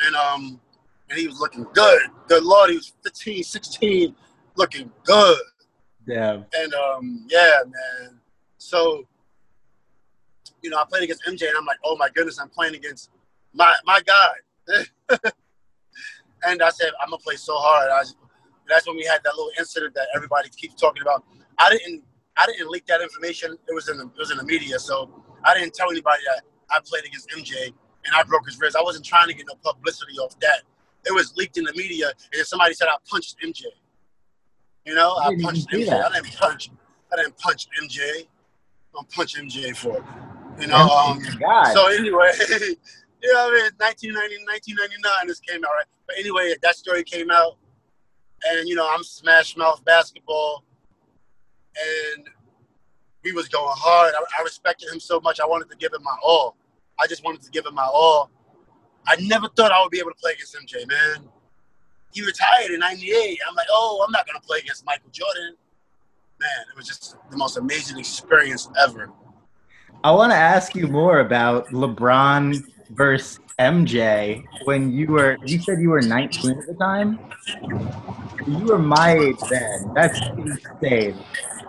and 0.00 0.14
um, 0.16 0.60
and 1.08 1.18
he 1.18 1.26
was 1.26 1.40
looking 1.40 1.66
good. 1.72 2.02
Good 2.28 2.42
lord, 2.42 2.70
he 2.70 2.76
was 2.76 2.92
15, 3.04 3.42
16, 3.42 4.14
looking 4.56 4.90
good. 5.04 5.38
Yeah. 6.06 6.42
And 6.54 6.74
um, 6.74 7.26
yeah, 7.28 7.60
man. 7.64 8.19
So, 8.60 9.04
you 10.62 10.68
know, 10.68 10.76
I 10.76 10.84
played 10.88 11.02
against 11.02 11.24
MJ, 11.24 11.48
and 11.48 11.56
I'm 11.56 11.64
like, 11.64 11.78
oh 11.82 11.96
my 11.96 12.10
goodness, 12.10 12.38
I'm 12.38 12.50
playing 12.50 12.74
against 12.74 13.10
my 13.54 13.72
my 13.86 14.00
guy. 14.06 15.18
and 16.44 16.62
I 16.62 16.68
said, 16.70 16.90
I'm 17.02 17.10
gonna 17.10 17.22
play 17.22 17.36
so 17.36 17.56
hard. 17.56 17.90
I, 17.90 18.02
that's 18.68 18.86
when 18.86 18.96
we 18.96 19.04
had 19.04 19.22
that 19.24 19.34
little 19.34 19.50
incident 19.58 19.94
that 19.94 20.08
everybody 20.14 20.50
keeps 20.50 20.74
talking 20.74 21.02
about. 21.02 21.24
I 21.58 21.70
didn't 21.70 22.04
I 22.36 22.46
didn't 22.46 22.70
leak 22.70 22.86
that 22.86 23.00
information. 23.00 23.56
It 23.66 23.74
was 23.74 23.88
in 23.88 23.96
the 23.96 24.04
it 24.04 24.18
was 24.18 24.30
in 24.30 24.36
the 24.36 24.44
media, 24.44 24.78
so 24.78 25.10
I 25.42 25.54
didn't 25.54 25.74
tell 25.74 25.90
anybody 25.90 26.22
that 26.26 26.42
I 26.70 26.80
played 26.84 27.04
against 27.06 27.30
MJ 27.30 27.72
and 28.04 28.14
I 28.14 28.22
broke 28.24 28.46
his 28.46 28.60
wrist. 28.60 28.76
I 28.76 28.82
wasn't 28.82 29.06
trying 29.06 29.28
to 29.28 29.34
get 29.34 29.46
no 29.48 29.54
publicity 29.62 30.18
off 30.18 30.38
that. 30.40 30.62
It 31.06 31.14
was 31.14 31.34
leaked 31.34 31.56
in 31.56 31.64
the 31.64 31.72
media, 31.74 32.12
and 32.34 32.46
somebody 32.46 32.74
said 32.74 32.88
I 32.88 32.96
punched 33.10 33.36
MJ. 33.42 33.62
You 34.84 34.94
know, 34.94 35.16
I 35.16 35.34
punched 35.40 35.70
MJ. 35.70 35.92
I 35.92 36.12
didn't 36.12 36.36
punch. 36.36 36.70
I 37.10 37.16
didn't 37.16 37.38
punch 37.38 37.68
MJ. 37.82 38.26
Don't 38.92 39.08
punch 39.10 39.36
MJ 39.36 39.76
for 39.76 39.96
it. 39.96 40.04
You 40.60 40.66
know. 40.66 40.76
Um, 40.76 41.22
so 41.72 41.88
anyway, 41.88 42.30
you 43.22 43.32
know, 43.32 43.48
I 43.48 43.54
mean, 43.54 43.70
1990, 43.78 44.44
1999, 44.44 45.26
this 45.26 45.40
came 45.40 45.64
out, 45.64 45.70
right? 45.76 45.86
But 46.06 46.16
anyway, 46.18 46.54
that 46.62 46.76
story 46.76 47.04
came 47.04 47.30
out, 47.30 47.56
and 48.44 48.68
you 48.68 48.74
know, 48.74 48.88
I'm 48.90 49.02
Smash 49.02 49.56
Mouth 49.56 49.84
basketball, 49.84 50.64
and 52.16 52.28
we 53.22 53.32
was 53.32 53.48
going 53.48 53.74
hard. 53.76 54.14
I, 54.16 54.40
I 54.40 54.42
respected 54.42 54.92
him 54.92 55.00
so 55.00 55.20
much. 55.20 55.40
I 55.40 55.46
wanted 55.46 55.70
to 55.70 55.76
give 55.76 55.92
him 55.92 56.02
my 56.02 56.16
all. 56.22 56.56
I 56.98 57.06
just 57.06 57.24
wanted 57.24 57.42
to 57.42 57.50
give 57.50 57.64
him 57.66 57.74
my 57.74 57.86
all. 57.86 58.30
I 59.06 59.16
never 59.16 59.48
thought 59.48 59.72
I 59.72 59.80
would 59.82 59.90
be 59.90 59.98
able 59.98 60.10
to 60.10 60.16
play 60.16 60.32
against 60.32 60.56
MJ, 60.56 60.86
man. 60.86 61.28
He 62.12 62.24
retired 62.24 62.72
in 62.72 62.80
'98. 62.80 63.38
I'm 63.48 63.54
like, 63.54 63.66
oh, 63.70 64.04
I'm 64.04 64.12
not 64.12 64.26
gonna 64.26 64.40
play 64.40 64.58
against 64.58 64.84
Michael 64.84 65.10
Jordan. 65.10 65.56
Man, 66.40 66.48
it 66.70 66.76
was 66.76 66.86
just 66.86 67.16
the 67.30 67.36
most 67.36 67.58
amazing 67.58 67.98
experience 67.98 68.70
ever. 68.78 69.10
I 70.02 70.10
want 70.10 70.32
to 70.32 70.36
ask 70.36 70.74
you 70.74 70.86
more 70.86 71.20
about 71.20 71.66
LeBron 71.66 72.64
versus 72.88 73.40
MJ. 73.58 74.42
When 74.64 74.90
you 74.90 75.08
were, 75.08 75.36
you 75.44 75.60
said 75.60 75.80
you 75.82 75.90
were 75.90 76.00
19 76.00 76.52
at 76.52 76.66
the 76.66 76.72
time. 76.74 77.18
You 78.46 78.64
were 78.64 78.78
my 78.78 79.18
age 79.18 79.36
then. 79.50 79.92
That's 79.94 80.18
insane. 80.38 81.18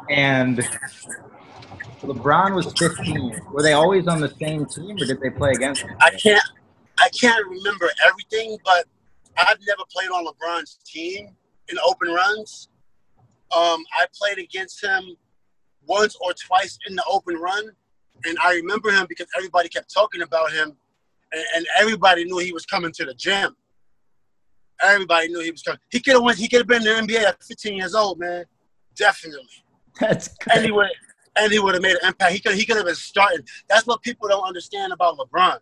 And 0.09 0.59
LeBron 2.01 2.55
was 2.55 2.71
15. 2.79 3.41
Were 3.51 3.61
they 3.61 3.73
always 3.73 4.07
on 4.07 4.21
the 4.21 4.33
same 4.39 4.65
team, 4.65 4.91
or 4.91 5.05
did 5.05 5.19
they 5.19 5.31
play 5.31 5.51
against? 5.51 5.83
I 5.99 6.11
can't 6.11 6.41
I 6.97 7.09
can't 7.09 7.45
remember 7.45 7.89
everything, 8.07 8.57
but 8.63 8.85
I've 9.35 9.57
never 9.67 9.83
played 9.91 10.11
on 10.11 10.25
LeBron's 10.25 10.79
team 10.85 11.35
in 11.67 11.77
open 11.85 12.07
runs. 12.07 12.69
Um, 13.55 13.83
I 13.93 14.05
played 14.17 14.37
against 14.37 14.83
him 14.83 15.15
once 15.85 16.15
or 16.21 16.33
twice 16.33 16.77
in 16.87 16.95
the 16.95 17.03
open 17.09 17.35
run, 17.35 17.71
and 18.25 18.37
I 18.43 18.55
remember 18.55 18.91
him 18.91 19.05
because 19.09 19.27
everybody 19.35 19.69
kept 19.69 19.93
talking 19.93 20.21
about 20.21 20.51
him, 20.51 20.77
and, 21.31 21.43
and 21.55 21.65
everybody 21.79 22.25
knew 22.25 22.37
he 22.37 22.53
was 22.53 22.65
coming 22.65 22.91
to 22.93 23.05
the 23.05 23.13
gym. 23.13 23.55
Everybody 24.81 25.27
knew 25.27 25.41
he 25.41 25.51
was 25.51 25.61
coming. 25.61 25.79
He 25.89 25.99
could 25.99 26.13
have 26.13 26.23
went. 26.23 26.37
He 26.37 26.47
could 26.47 26.59
have 26.59 26.67
been 26.67 26.85
in 26.87 27.05
the 27.05 27.13
NBA 27.13 27.23
at 27.23 27.43
15 27.43 27.75
years 27.75 27.93
old, 27.93 28.19
man. 28.19 28.45
Definitely 28.95 29.47
That's 29.99 30.27
and 30.27 30.37
great. 30.53 30.65
he 30.65 30.71
would 30.71 30.87
and 31.37 31.51
he 31.51 31.59
would 31.59 31.73
have 31.73 31.83
made 31.83 31.97
an 32.01 32.09
impact. 32.09 32.33
He 32.33 32.39
could 32.39 32.55
he 32.55 32.65
could 32.65 32.77
have 32.77 32.85
been 32.85 32.95
starting. 32.95 33.45
That's 33.69 33.85
what 33.87 34.01
people 34.01 34.27
don't 34.27 34.45
understand 34.45 34.93
about 34.93 35.17
LeBron. 35.17 35.59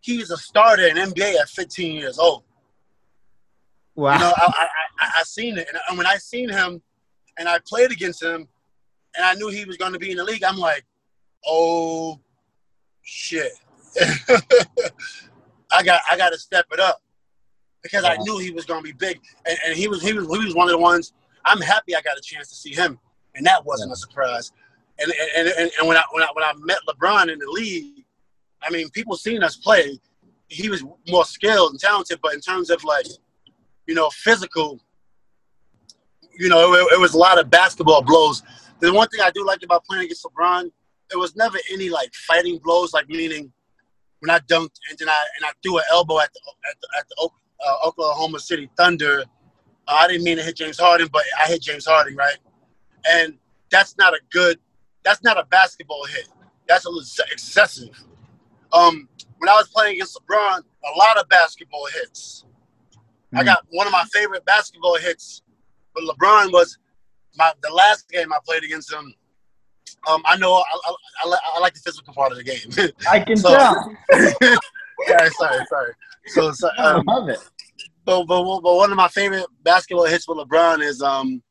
He's 0.00 0.30
a 0.30 0.36
starter 0.36 0.86
in 0.86 0.96
NBA 0.96 1.36
at 1.36 1.48
15 1.48 1.96
years 1.96 2.18
old. 2.18 2.44
Wow. 3.94 4.14
You 4.14 4.20
know, 4.20 4.32
I 4.36 4.46
I, 4.46 4.68
I, 5.00 5.10
I 5.20 5.22
seen 5.22 5.58
it, 5.58 5.68
and, 5.68 5.78
and 5.88 5.98
when 5.98 6.06
I 6.06 6.16
seen 6.16 6.50
him, 6.50 6.82
and 7.38 7.48
I 7.48 7.58
played 7.66 7.90
against 7.92 8.22
him, 8.22 8.48
and 9.16 9.24
I 9.24 9.34
knew 9.34 9.48
he 9.48 9.64
was 9.64 9.76
going 9.76 9.92
to 9.92 9.98
be 9.98 10.10
in 10.10 10.16
the 10.16 10.24
league, 10.24 10.44
I'm 10.44 10.58
like, 10.58 10.84
oh 11.46 12.20
shit, 13.02 13.52
I 15.70 15.82
got 15.82 16.00
I 16.10 16.16
got 16.16 16.30
to 16.30 16.38
step 16.38 16.66
it 16.72 16.80
up 16.80 17.02
because 17.82 18.04
I 18.04 18.16
knew 18.16 18.38
he 18.38 18.50
was 18.50 18.64
going 18.64 18.82
to 18.82 18.84
be 18.84 18.92
big, 18.92 19.20
and, 19.46 19.58
and 19.66 19.76
he 19.76 19.88
was 19.88 20.02
he 20.02 20.12
was 20.12 20.26
he 20.26 20.44
was 20.44 20.54
one 20.54 20.68
of 20.68 20.72
the 20.72 20.78
ones. 20.78 21.12
I'm 21.44 21.60
happy 21.60 21.94
I 21.94 22.00
got 22.00 22.18
a 22.18 22.22
chance 22.22 22.48
to 22.48 22.54
see 22.54 22.74
him, 22.74 22.98
and 23.34 23.46
that 23.46 23.64
wasn't 23.64 23.92
a 23.92 23.96
surprise. 23.96 24.52
And 24.98 25.12
and, 25.36 25.48
and, 25.48 25.70
and 25.78 25.88
when 25.88 25.96
I 25.96 26.02
when 26.12 26.22
I 26.22 26.28
when 26.32 26.44
I 26.44 26.52
met 26.58 26.78
LeBron 26.88 27.32
in 27.32 27.38
the 27.38 27.48
league, 27.48 28.04
I 28.62 28.70
mean, 28.70 28.90
people 28.90 29.16
seen 29.16 29.42
us 29.42 29.56
play. 29.56 29.98
He 30.48 30.68
was 30.68 30.84
more 31.08 31.24
skilled 31.24 31.72
and 31.72 31.80
talented, 31.80 32.20
but 32.22 32.34
in 32.34 32.40
terms 32.40 32.70
of 32.70 32.82
like, 32.84 33.06
you 33.86 33.94
know, 33.94 34.10
physical, 34.10 34.80
you 36.38 36.48
know, 36.48 36.74
it, 36.74 36.94
it 36.94 37.00
was 37.00 37.14
a 37.14 37.18
lot 37.18 37.38
of 37.38 37.50
basketball 37.50 38.02
blows. 38.02 38.42
The 38.80 38.92
one 38.92 39.08
thing 39.08 39.20
I 39.22 39.30
do 39.30 39.44
like 39.46 39.62
about 39.62 39.84
playing 39.84 40.04
against 40.04 40.24
LeBron, 40.24 40.70
it 41.12 41.16
was 41.16 41.34
never 41.36 41.58
any 41.72 41.88
like 41.88 42.12
fighting 42.14 42.58
blows, 42.62 42.92
like 42.92 43.08
meaning 43.08 43.52
when 44.20 44.30
I 44.30 44.38
dunked 44.40 44.76
and 44.90 44.98
then 44.98 45.08
I 45.08 45.24
and 45.38 45.46
I 45.46 45.50
threw 45.62 45.78
an 45.78 45.84
elbow 45.90 46.20
at 46.20 46.30
the 46.32 46.40
at 46.68 46.76
the, 46.80 46.88
at 46.98 47.08
the 47.08 47.28
uh, 47.66 47.86
Oklahoma 47.88 48.38
City 48.38 48.68
Thunder. 48.76 49.24
Uh, 49.88 49.92
I 49.92 50.08
didn't 50.08 50.24
mean 50.24 50.36
to 50.36 50.42
hit 50.42 50.56
James 50.56 50.78
Harden, 50.78 51.08
but 51.12 51.22
I 51.42 51.46
hit 51.48 51.62
James 51.62 51.86
Harden, 51.86 52.16
right? 52.16 52.36
And 53.08 53.38
that's 53.70 53.96
not 53.96 54.14
a 54.14 54.18
good. 54.30 54.58
That's 55.04 55.22
not 55.22 55.38
a 55.38 55.44
basketball 55.44 56.04
hit. 56.06 56.28
That's 56.66 56.84
a 56.84 56.88
little 56.88 57.04
excessive. 57.30 57.90
Um, 58.72 59.08
when 59.38 59.48
I 59.48 59.54
was 59.54 59.68
playing 59.68 59.94
against 59.94 60.18
LeBron, 60.20 60.58
a 60.58 60.98
lot 60.98 61.18
of 61.18 61.28
basketball 61.28 61.86
hits. 61.94 62.44
I 63.34 63.40
Hmm. 63.40 63.46
got 63.46 63.64
one 63.70 63.86
of 63.86 63.92
my 63.92 64.04
favorite 64.12 64.44
basketball 64.44 64.96
hits 64.96 65.42
with 65.96 66.08
LeBron 66.08 66.52
was 66.52 66.78
my 67.36 67.52
the 67.62 67.70
last 67.70 68.08
game 68.08 68.32
I 68.32 68.38
played 68.46 68.64
against 68.64 68.92
him. 68.92 69.12
Um, 70.08 70.22
I 70.24 70.36
know 70.36 70.54
I, 70.54 70.62
I, 70.62 70.94
I, 71.24 71.36
I 71.56 71.60
like 71.60 71.74
the 71.74 71.80
physical 71.80 72.14
part 72.14 72.30
of 72.32 72.38
the 72.38 72.44
game. 72.44 72.90
I 73.10 73.20
can 73.20 73.36
So- 73.36 73.50
tell. 73.50 73.96
yeah, 75.08 75.28
sorry, 75.38 75.66
sorry. 75.68 75.92
So, 76.26 76.52
so 76.52 76.68
I 76.78 76.82
um, 76.92 77.04
love 77.06 77.28
it. 77.28 77.38
but, 78.04 78.24
but 78.24 78.42
but 78.60 78.74
one 78.76 78.90
of 78.90 78.96
my 78.96 79.08
favorite 79.08 79.46
basketball 79.62 80.06
hits 80.06 80.28
with 80.28 80.38
LeBron 80.38 80.82
is 80.82 81.02
um 81.02 81.42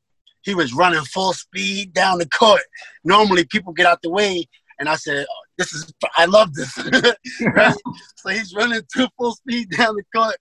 he 0.44 0.54
was 0.54 0.74
running 0.74 1.04
full 1.06 1.34
speed 1.34 1.94
down 1.94 2.20
the 2.20 2.30
court. 2.30 2.62
Normally 3.04 3.46
people 3.46 3.74
get 3.74 3.88
out 3.88 4.02
the 4.04 4.12
way, 4.12 4.46
and 4.80 4.88
I 4.88 4.96
said, 4.96 5.26
oh, 5.30 5.44
"This 5.58 5.74
is 5.74 5.92
I 6.18 6.26
love 6.26 6.54
this." 6.54 6.78
right? 7.56 7.76
So 8.18 8.30
he's 8.30 8.54
running 8.54 8.82
full 9.18 9.34
speed 9.34 9.70
down 9.72 9.96
the 9.96 10.04
court, 10.14 10.36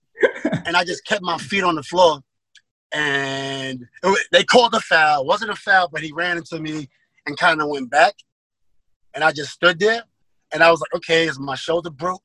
and 0.65 0.75
I 0.77 0.83
just 0.83 1.05
kept 1.05 1.23
my 1.23 1.37
feet 1.37 1.63
on 1.63 1.75
the 1.75 1.83
floor, 1.83 2.19
and 2.95 3.85
they 4.31 4.45
called 4.45 4.73
a 4.73 4.79
foul. 4.79 5.21
It 5.21 5.27
wasn't 5.27 5.51
a 5.51 5.55
foul, 5.55 5.89
but 5.89 6.01
he 6.01 6.13
ran 6.13 6.37
into 6.37 6.59
me 6.59 6.89
and 7.25 7.37
kind 7.37 7.61
of 7.61 7.67
went 7.67 7.91
back, 7.91 8.15
and 9.13 9.23
I 9.23 9.33
just 9.33 9.51
stood 9.51 9.79
there, 9.79 10.03
and 10.53 10.63
I 10.63 10.71
was 10.71 10.79
like, 10.79 10.93
"Okay, 10.95 11.27
is 11.27 11.37
my 11.37 11.55
shoulder 11.55 11.89
broke? 11.89 12.23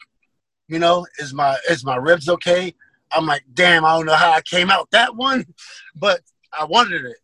You 0.69 0.79
know, 0.79 1.07
is 1.19 1.35
my 1.35 1.59
is 1.69 1.85
my 1.85 1.97
ribs 1.97 2.29
okay?" 2.29 2.73
I'm 3.13 3.27
like, 3.27 3.43
damn, 3.55 3.85
I 3.85 3.97
don't 3.97 4.07
know 4.07 4.15
how 4.15 4.31
I 4.31 4.41
came 4.43 4.71
out 4.71 4.89
that 4.93 5.17
one, 5.17 5.45
but 5.97 6.21
I 6.57 6.65
wanted 6.65 7.05
it, 7.05 7.17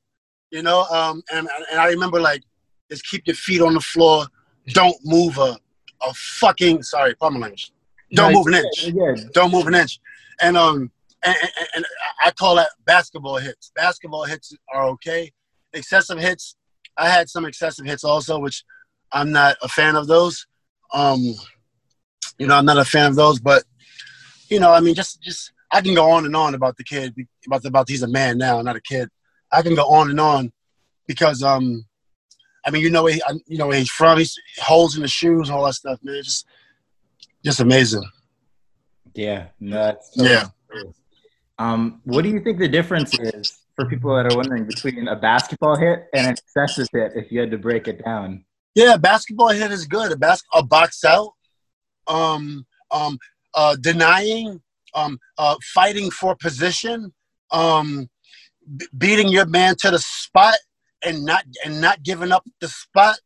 you 0.50 0.62
know. 0.62 0.82
Um, 0.86 1.22
and 1.32 1.48
and 1.70 1.80
I 1.80 1.86
remember 1.86 2.20
like, 2.20 2.42
just 2.90 3.06
keep 3.06 3.28
your 3.28 3.36
feet 3.36 3.62
on 3.62 3.74
the 3.74 3.80
floor, 3.80 4.26
don't 4.68 4.96
move 5.04 5.38
a 5.38 5.56
a 6.02 6.12
fucking 6.14 6.82
sorry, 6.82 7.14
pardon 7.14 7.38
my 7.38 7.46
language. 7.46 7.70
Don't 8.12 8.32
No, 8.32 8.38
move 8.38 8.48
an 8.48 8.54
inch. 8.54 8.90
good. 8.92 9.32
Don't 9.32 9.52
move 9.52 9.68
an 9.68 9.74
inch. 9.74 10.00
And 10.40 10.56
um, 10.56 10.90
and, 11.24 11.36
and, 11.42 11.68
and 11.76 11.86
I 12.24 12.30
call 12.30 12.56
that 12.56 12.70
basketball 12.84 13.36
hits. 13.36 13.72
Basketball 13.74 14.24
hits 14.24 14.54
are 14.72 14.86
okay. 14.90 15.32
Excessive 15.72 16.18
hits, 16.18 16.56
I 16.96 17.08
had 17.08 17.28
some 17.28 17.44
excessive 17.44 17.86
hits 17.86 18.04
also, 18.04 18.38
which 18.38 18.64
I'm 19.12 19.30
not 19.30 19.56
a 19.62 19.68
fan 19.68 19.96
of 19.96 20.06
those. 20.06 20.46
Um, 20.92 21.34
you 22.38 22.46
know, 22.46 22.56
I'm 22.56 22.64
not 22.64 22.78
a 22.78 22.84
fan 22.84 23.08
of 23.08 23.16
those, 23.16 23.38
but 23.38 23.64
you 24.48 24.60
know, 24.60 24.72
I 24.72 24.80
mean, 24.80 24.94
just 24.94 25.22
just 25.22 25.52
I 25.70 25.80
can 25.80 25.94
go 25.94 26.10
on 26.10 26.24
and 26.24 26.36
on 26.36 26.54
about 26.54 26.76
the 26.76 26.84
kid, 26.84 27.14
about 27.46 27.62
the, 27.62 27.68
about 27.68 27.88
he's 27.88 28.02
a 28.02 28.08
man 28.08 28.38
now, 28.38 28.60
not 28.62 28.76
a 28.76 28.80
kid. 28.80 29.08
I 29.52 29.62
can 29.62 29.74
go 29.74 29.84
on 29.84 30.10
and 30.10 30.20
on 30.20 30.52
because 31.06 31.42
um, 31.42 31.84
I 32.64 32.70
mean, 32.70 32.82
you 32.82 32.90
know, 32.90 33.04
where 33.04 33.14
he, 33.14 33.22
you 33.46 33.58
know 33.58 33.66
where 33.66 33.78
he's 33.78 33.90
from. 33.90 34.18
He's 34.18 34.38
holes 34.58 34.96
in 34.96 35.02
the 35.02 35.08
shoes, 35.08 35.50
all 35.50 35.64
that 35.66 35.74
stuff, 35.74 35.98
man. 36.02 36.22
Just 36.22 36.46
just 37.44 37.60
amazing. 37.60 38.08
Yeah, 39.14 39.48
no, 39.60 39.76
that's 39.76 40.14
so 40.14 40.24
yeah. 40.24 40.46
Um, 41.58 42.00
what 42.04 42.22
do 42.22 42.28
you 42.28 42.40
think 42.40 42.58
the 42.58 42.68
difference 42.68 43.18
is 43.18 43.60
for 43.74 43.86
people 43.86 44.14
that 44.14 44.26
are 44.26 44.36
wondering 44.36 44.66
between 44.66 45.08
a 45.08 45.16
basketball 45.16 45.76
hit 45.76 46.06
and 46.14 46.26
an 46.26 46.32
excessive 46.34 46.88
hit? 46.92 47.12
If 47.14 47.32
you 47.32 47.40
had 47.40 47.50
to 47.50 47.58
break 47.58 47.88
it 47.88 48.04
down. 48.04 48.44
Yeah, 48.74 48.98
basketball 48.98 49.48
hit 49.48 49.72
is 49.72 49.86
good. 49.86 50.12
A 50.12 50.16
bas- 50.16 50.42
a 50.52 50.62
box 50.62 51.02
out, 51.04 51.32
um, 52.06 52.66
um, 52.90 53.18
uh, 53.54 53.76
denying, 53.80 54.60
um, 54.94 55.18
uh, 55.38 55.56
fighting 55.74 56.10
for 56.10 56.36
position, 56.36 57.14
um, 57.50 58.10
b- 58.76 58.86
beating 58.96 59.28
your 59.28 59.46
man 59.46 59.76
to 59.80 59.90
the 59.90 59.98
spot, 59.98 60.56
and 61.02 61.24
not 61.24 61.44
and 61.64 61.80
not 61.80 62.02
giving 62.02 62.32
up 62.32 62.44
the 62.60 62.68
spot. 62.68 63.18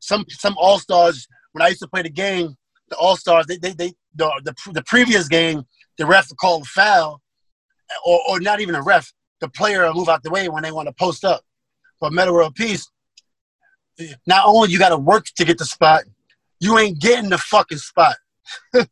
Some 0.00 0.24
some 0.28 0.56
all 0.58 0.80
stars. 0.80 1.28
When 1.52 1.62
I 1.62 1.68
used 1.68 1.80
to 1.82 1.88
play 1.88 2.02
the 2.02 2.10
game, 2.10 2.56
the 2.88 2.96
all 2.96 3.16
stars, 3.16 3.46
they, 3.46 3.58
they 3.58 3.74
they 3.74 3.92
the, 4.16 4.32
the 4.44 4.54
the 4.72 4.82
previous 4.82 5.28
game, 5.28 5.62
the 5.96 6.06
ref 6.06 6.28
called 6.40 6.66
foul, 6.66 7.21
or 8.04 8.20
or 8.28 8.40
not 8.40 8.60
even 8.60 8.74
a 8.74 8.82
ref. 8.82 9.12
The 9.40 9.48
player 9.48 9.84
will 9.84 9.94
move 9.94 10.08
out 10.08 10.22
the 10.22 10.30
way 10.30 10.48
when 10.48 10.62
they 10.62 10.72
want 10.72 10.88
to 10.88 10.94
post 10.94 11.24
up. 11.24 11.42
But 12.00 12.12
Metta 12.12 12.32
World 12.32 12.54
Peace, 12.54 12.88
not 14.26 14.44
only 14.46 14.70
you 14.70 14.78
got 14.78 14.90
to 14.90 14.98
work 14.98 15.26
to 15.36 15.44
get 15.44 15.58
the 15.58 15.64
spot, 15.64 16.02
you 16.60 16.78
ain't 16.78 17.00
getting 17.00 17.30
the 17.30 17.38
fucking 17.38 17.78
spot. 17.78 18.16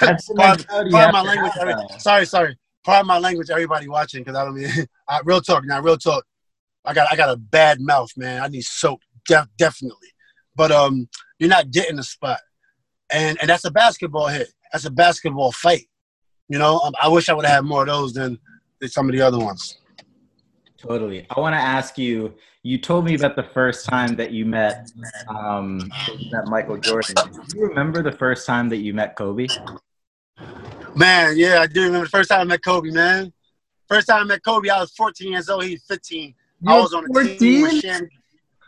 That's 0.00 0.28
part, 0.36 0.66
part 0.66 1.12
my 1.12 1.22
language. 1.22 1.52
Every, 1.60 1.74
sorry, 1.98 2.26
sorry. 2.26 2.58
Part 2.84 3.00
of 3.00 3.06
my 3.06 3.18
language. 3.18 3.50
Everybody 3.50 3.88
watching, 3.88 4.22
because 4.22 4.36
I 4.36 4.44
don't 4.44 4.54
mean 4.54 4.68
I, 5.08 5.20
real 5.24 5.40
talk. 5.40 5.64
Now, 5.64 5.80
real 5.80 5.96
talk. 5.96 6.24
I 6.84 6.92
got 6.92 7.10
I 7.10 7.16
got 7.16 7.30
a 7.30 7.36
bad 7.36 7.80
mouth, 7.80 8.10
man. 8.16 8.42
I 8.42 8.48
need 8.48 8.64
soap, 8.64 9.00
de- 9.26 9.48
definitely. 9.58 10.08
But 10.54 10.70
um, 10.70 11.08
you're 11.38 11.48
not 11.48 11.70
getting 11.70 11.96
the 11.96 12.02
spot, 12.02 12.40
and 13.10 13.38
and 13.40 13.48
that's 13.48 13.64
a 13.64 13.70
basketball 13.70 14.28
hit. 14.28 14.52
That's 14.72 14.84
a 14.84 14.90
basketball 14.90 15.52
fight. 15.52 15.86
You 16.48 16.58
know, 16.58 16.78
um, 16.80 16.92
I 17.02 17.08
wish 17.08 17.28
I 17.28 17.34
would 17.34 17.46
have 17.46 17.54
had 17.56 17.64
more 17.64 17.82
of 17.82 17.88
those 17.88 18.12
than, 18.12 18.38
than 18.80 18.90
some 18.90 19.08
of 19.08 19.14
the 19.14 19.22
other 19.22 19.38
ones. 19.38 19.78
Totally. 20.76 21.26
I 21.34 21.40
want 21.40 21.54
to 21.54 21.60
ask 21.60 21.96
you. 21.98 22.34
You 22.66 22.78
told 22.78 23.04
me 23.04 23.14
about 23.14 23.36
the 23.36 23.42
first 23.42 23.84
time 23.84 24.16
that 24.16 24.30
you 24.30 24.46
met, 24.46 24.90
um, 25.28 25.90
you 26.18 26.30
met 26.32 26.46
Michael 26.46 26.78
Jordan. 26.78 27.14
Do 27.48 27.58
you 27.58 27.66
remember 27.66 28.02
the 28.02 28.12
first 28.12 28.46
time 28.46 28.70
that 28.70 28.78
you 28.78 28.94
met 28.94 29.16
Kobe? 29.16 29.48
Man, 30.94 31.36
yeah, 31.36 31.60
I 31.60 31.66
do 31.66 31.82
remember 31.82 32.06
the 32.06 32.10
first 32.10 32.30
time 32.30 32.40
I 32.40 32.44
met 32.44 32.64
Kobe. 32.64 32.90
Man, 32.90 33.34
first 33.86 34.06
time 34.06 34.22
I 34.22 34.24
met 34.24 34.42
Kobe, 34.42 34.70
I 34.70 34.80
was 34.80 34.92
14 34.92 35.32
years 35.32 35.50
old. 35.50 35.64
He's 35.64 35.82
15. 35.84 36.34
You 36.62 36.72
I 36.72 36.78
was 36.78 36.94
on 36.94 37.04
a 37.04 37.08
14? 37.08 37.38
team 37.38 37.62
with 37.62 37.80
Sham. 37.80 38.08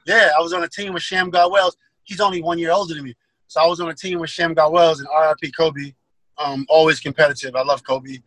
Yeah, 0.06 0.30
I 0.38 0.42
was 0.42 0.52
on 0.52 0.62
a 0.62 0.68
team 0.68 0.92
with 0.92 1.02
Shammgod 1.02 1.50
Wells. 1.50 1.78
He's 2.04 2.20
only 2.20 2.42
one 2.42 2.58
year 2.58 2.72
older 2.72 2.94
than 2.94 3.04
me, 3.04 3.14
so 3.46 3.62
I 3.62 3.66
was 3.66 3.80
on 3.80 3.88
a 3.88 3.94
team 3.94 4.18
with 4.18 4.28
Shammgod 4.28 4.72
Wells 4.72 5.00
and 5.00 5.08
RIP 5.08 5.52
Kobe. 5.56 5.94
Um, 6.38 6.66
always 6.68 7.00
competitive. 7.00 7.56
I 7.56 7.62
love 7.62 7.82
Kobe. 7.84 8.18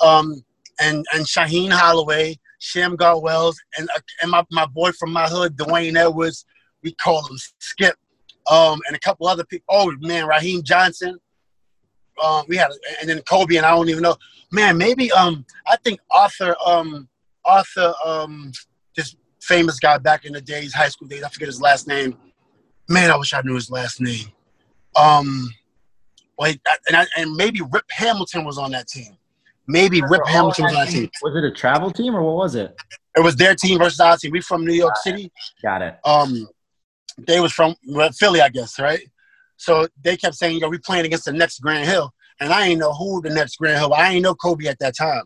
Um, 0.00 0.44
and 0.80 1.04
and 1.14 1.24
Shaheen 1.24 1.70
Holloway 1.70 2.36
Shammgod 2.64 3.22
Wells, 3.22 3.60
and 3.78 3.88
uh, 3.94 4.00
and 4.22 4.30
my, 4.30 4.44
my 4.50 4.66
boy 4.66 4.92
from 4.92 5.12
my 5.12 5.26
hood, 5.26 5.56
Dwayne 5.56 5.96
Edwards. 5.96 6.46
We 6.82 6.92
call 6.94 7.26
him 7.26 7.36
Skip. 7.58 7.96
Um, 8.50 8.80
and 8.86 8.94
a 8.94 9.00
couple 9.00 9.26
other 9.26 9.44
people. 9.44 9.64
Oh 9.68 9.92
man, 10.00 10.26
Raheem 10.26 10.62
Johnson. 10.62 11.18
Um, 12.22 12.44
we 12.46 12.56
had, 12.56 12.70
and 13.00 13.08
then 13.08 13.20
Kobe, 13.22 13.56
and 13.56 13.66
I 13.66 13.70
don't 13.70 13.88
even 13.88 14.02
know. 14.02 14.16
Man, 14.52 14.76
maybe 14.78 15.10
um, 15.12 15.44
I 15.66 15.76
think 15.78 16.00
Arthur 16.10 16.54
um, 16.64 17.08
Arthur 17.44 17.92
um, 18.04 18.52
this 18.94 19.16
famous 19.40 19.78
guy 19.80 19.98
back 19.98 20.24
in 20.24 20.32
the 20.32 20.40
days, 20.40 20.74
high 20.74 20.88
school 20.88 21.08
days. 21.08 21.22
I 21.22 21.28
forget 21.28 21.48
his 21.48 21.60
last 21.60 21.88
name. 21.88 22.16
Man, 22.88 23.10
I 23.10 23.16
wish 23.16 23.32
I 23.32 23.40
knew 23.42 23.54
his 23.54 23.70
last 23.70 24.00
name. 24.00 24.26
Um, 24.94 25.48
like, 26.38 26.60
and 26.88 26.96
I, 26.96 27.06
and 27.16 27.34
maybe 27.34 27.60
Rip 27.60 27.84
Hamilton 27.90 28.44
was 28.44 28.58
on 28.58 28.70
that 28.72 28.88
team. 28.88 29.16
Maybe 29.66 30.02
Rip 30.02 30.26
Hamilton 30.26 30.64
was 30.64 30.74
on 30.74 30.84
that 30.84 30.90
team. 30.90 31.10
Was 31.22 31.36
it 31.36 31.44
a 31.44 31.50
travel 31.50 31.90
team 31.90 32.14
or 32.14 32.22
what 32.22 32.36
was 32.36 32.54
it? 32.54 32.76
It 33.16 33.20
was 33.20 33.36
their 33.36 33.54
team 33.54 33.78
versus 33.78 34.00
our 34.00 34.16
team. 34.16 34.32
We 34.32 34.40
from 34.40 34.66
New 34.66 34.74
York 34.74 34.96
City. 34.96 35.30
Got 35.62 35.82
it. 35.82 35.98
Um, 36.04 36.48
they 37.18 37.40
was 37.40 37.52
from 37.52 37.74
Philly, 38.18 38.40
I 38.40 38.48
guess, 38.48 38.78
right? 38.78 39.00
So 39.56 39.86
they 40.02 40.16
kept 40.16 40.34
saying, 40.34 40.58
"Yo, 40.58 40.68
we 40.68 40.78
playing 40.78 41.06
against 41.06 41.24
the 41.26 41.32
next 41.32 41.60
Grant 41.60 41.86
Hill," 41.86 42.12
and 42.40 42.52
I 42.52 42.66
ain't 42.66 42.80
know 42.80 42.92
who 42.92 43.22
the 43.22 43.30
next 43.30 43.56
Grant 43.56 43.78
Hill. 43.78 43.94
I 43.94 44.10
ain't 44.10 44.22
know 44.22 44.34
Kobe 44.34 44.66
at 44.66 44.78
that 44.80 44.96
time. 44.96 45.22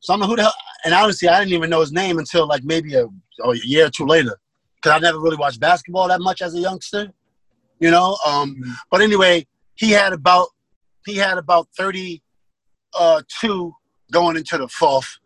So 0.00 0.14
I'm 0.14 0.20
know 0.20 0.26
who 0.26 0.36
the 0.36 0.42
hell. 0.42 0.54
And 0.84 0.94
honestly, 0.94 1.28
I 1.28 1.40
didn't 1.40 1.54
even 1.54 1.70
know 1.70 1.80
his 1.80 1.92
name 1.92 2.18
until 2.18 2.46
like 2.46 2.62
maybe 2.62 2.94
a, 2.94 3.06
a 3.06 3.56
year 3.64 3.86
or 3.86 3.90
two 3.90 4.06
later, 4.06 4.38
because 4.76 4.96
I 4.96 4.98
never 5.00 5.18
really 5.18 5.36
watched 5.36 5.58
basketball 5.58 6.08
that 6.08 6.20
much 6.20 6.42
as 6.42 6.54
a 6.54 6.58
youngster, 6.58 7.10
you 7.80 7.90
know. 7.90 8.16
Um, 8.24 8.54
mm-hmm. 8.54 8.72
but 8.90 9.00
anyway, 9.00 9.46
he 9.76 9.90
had 9.90 10.12
about 10.12 10.48
he 11.04 11.16
had 11.16 11.38
about 11.38 11.68
thirty 11.76 12.22
uh, 12.98 13.22
going 14.10 14.36
into 14.36 14.58
the 14.58 14.68
fourth. 14.68 15.18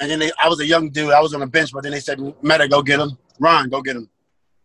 And 0.00 0.10
then 0.10 0.18
they, 0.18 0.30
I 0.42 0.48
was 0.48 0.60
a 0.60 0.66
young 0.66 0.90
dude. 0.90 1.12
I 1.12 1.20
was 1.20 1.34
on 1.34 1.40
the 1.40 1.46
bench, 1.46 1.72
but 1.72 1.82
then 1.82 1.92
they 1.92 2.00
said, 2.00 2.20
Metta, 2.42 2.68
go 2.68 2.82
get 2.82 3.00
him. 3.00 3.18
Ron, 3.38 3.68
go 3.68 3.82
get 3.82 3.96
him. 3.96 4.08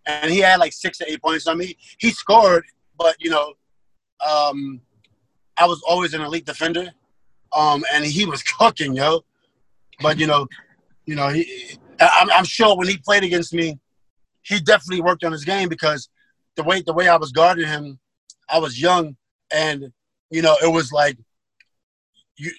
And 0.06 0.30
he 0.30 0.40
had 0.40 0.60
like 0.60 0.74
six 0.74 0.98
to 1.00 1.12
eight 1.12 1.22
points 1.22 1.48
on 1.48 1.58
me. 1.58 1.78
He 1.98 2.12
scored, 2.12 2.66
but, 2.98 3.16
you 3.20 3.30
know, 3.30 3.54
um, 4.26 4.82
I 5.58 5.66
was 5.66 5.82
always 5.88 6.14
an 6.14 6.22
elite 6.22 6.46
defender. 6.46 6.92
Um, 7.52 7.84
and 7.94 8.06
he 8.06 8.26
was 8.26 8.44
cooking, 8.60 8.94
yo. 8.94 9.24
But, 10.02 10.20
you 10.20 10.28
know, 10.28 10.48
you 11.06 11.16
know, 11.16 11.30
he, 11.30 11.78
I'm, 12.00 12.30
I'm 12.32 12.46
sure 12.46 12.78
when 12.78 12.88
he 12.88 12.98
played 12.98 13.24
against 13.24 13.54
me, 13.54 13.80
he 14.42 14.60
definitely 14.60 15.02
worked 15.02 15.24
on 15.24 15.32
his 15.32 15.46
game 15.46 15.70
because 15.70 16.10
the 16.56 16.64
way 16.64 16.82
the 16.82 16.94
way 16.94 17.08
I 17.08 17.16
was 17.16 17.32
guarding 17.32 17.68
him, 17.68 18.00
I 18.50 18.60
was 18.60 18.80
young, 18.80 19.16
and 19.54 19.92
you 20.30 20.42
know 20.42 20.56
it 20.62 20.72
was 20.72 20.92
like 20.92 21.18
you 22.38 22.52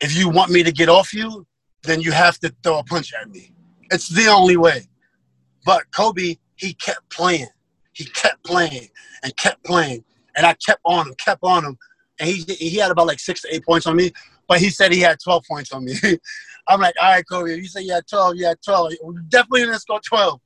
if 0.00 0.16
you 0.16 0.28
want 0.28 0.50
me 0.50 0.62
to 0.62 0.72
get 0.72 0.88
off 0.88 1.12
you, 1.12 1.46
then 1.84 2.00
you 2.00 2.12
have 2.12 2.38
to 2.40 2.54
throw 2.62 2.78
a 2.78 2.84
punch 2.84 3.12
at 3.20 3.30
me. 3.30 3.52
It's 3.90 4.08
the 4.08 4.26
only 4.28 4.56
way. 4.56 4.88
But 5.64 5.84
Kobe, 5.92 6.36
he 6.56 6.74
kept 6.74 7.08
playing. 7.10 7.48
He 7.92 8.04
kept 8.06 8.42
playing 8.44 8.88
and 9.22 9.36
kept 9.36 9.62
playing. 9.64 10.04
And 10.36 10.46
I 10.46 10.54
kept 10.54 10.80
on 10.84 11.08
him, 11.08 11.14
kept 11.18 11.44
on 11.44 11.64
him. 11.64 11.78
And 12.18 12.28
he 12.28 12.42
he 12.54 12.76
had 12.76 12.90
about 12.90 13.06
like 13.06 13.20
six 13.20 13.42
to 13.42 13.54
eight 13.54 13.64
points 13.64 13.86
on 13.86 13.96
me, 13.96 14.12
but 14.48 14.58
he 14.58 14.70
said 14.70 14.92
he 14.92 15.00
had 15.00 15.18
12 15.22 15.44
points 15.48 15.72
on 15.72 15.84
me. 15.84 15.94
I'm 16.68 16.80
like, 16.80 16.94
all 17.00 17.10
right, 17.10 17.24
Kobe, 17.28 17.56
you 17.56 17.66
say 17.66 17.82
you 17.82 17.92
had 17.92 18.06
12, 18.08 18.36
you 18.36 18.46
had 18.46 18.58
12. 18.64 18.92
Definitely 19.28 19.62
didn't 19.62 19.80
score 19.80 20.00
12 20.00 20.40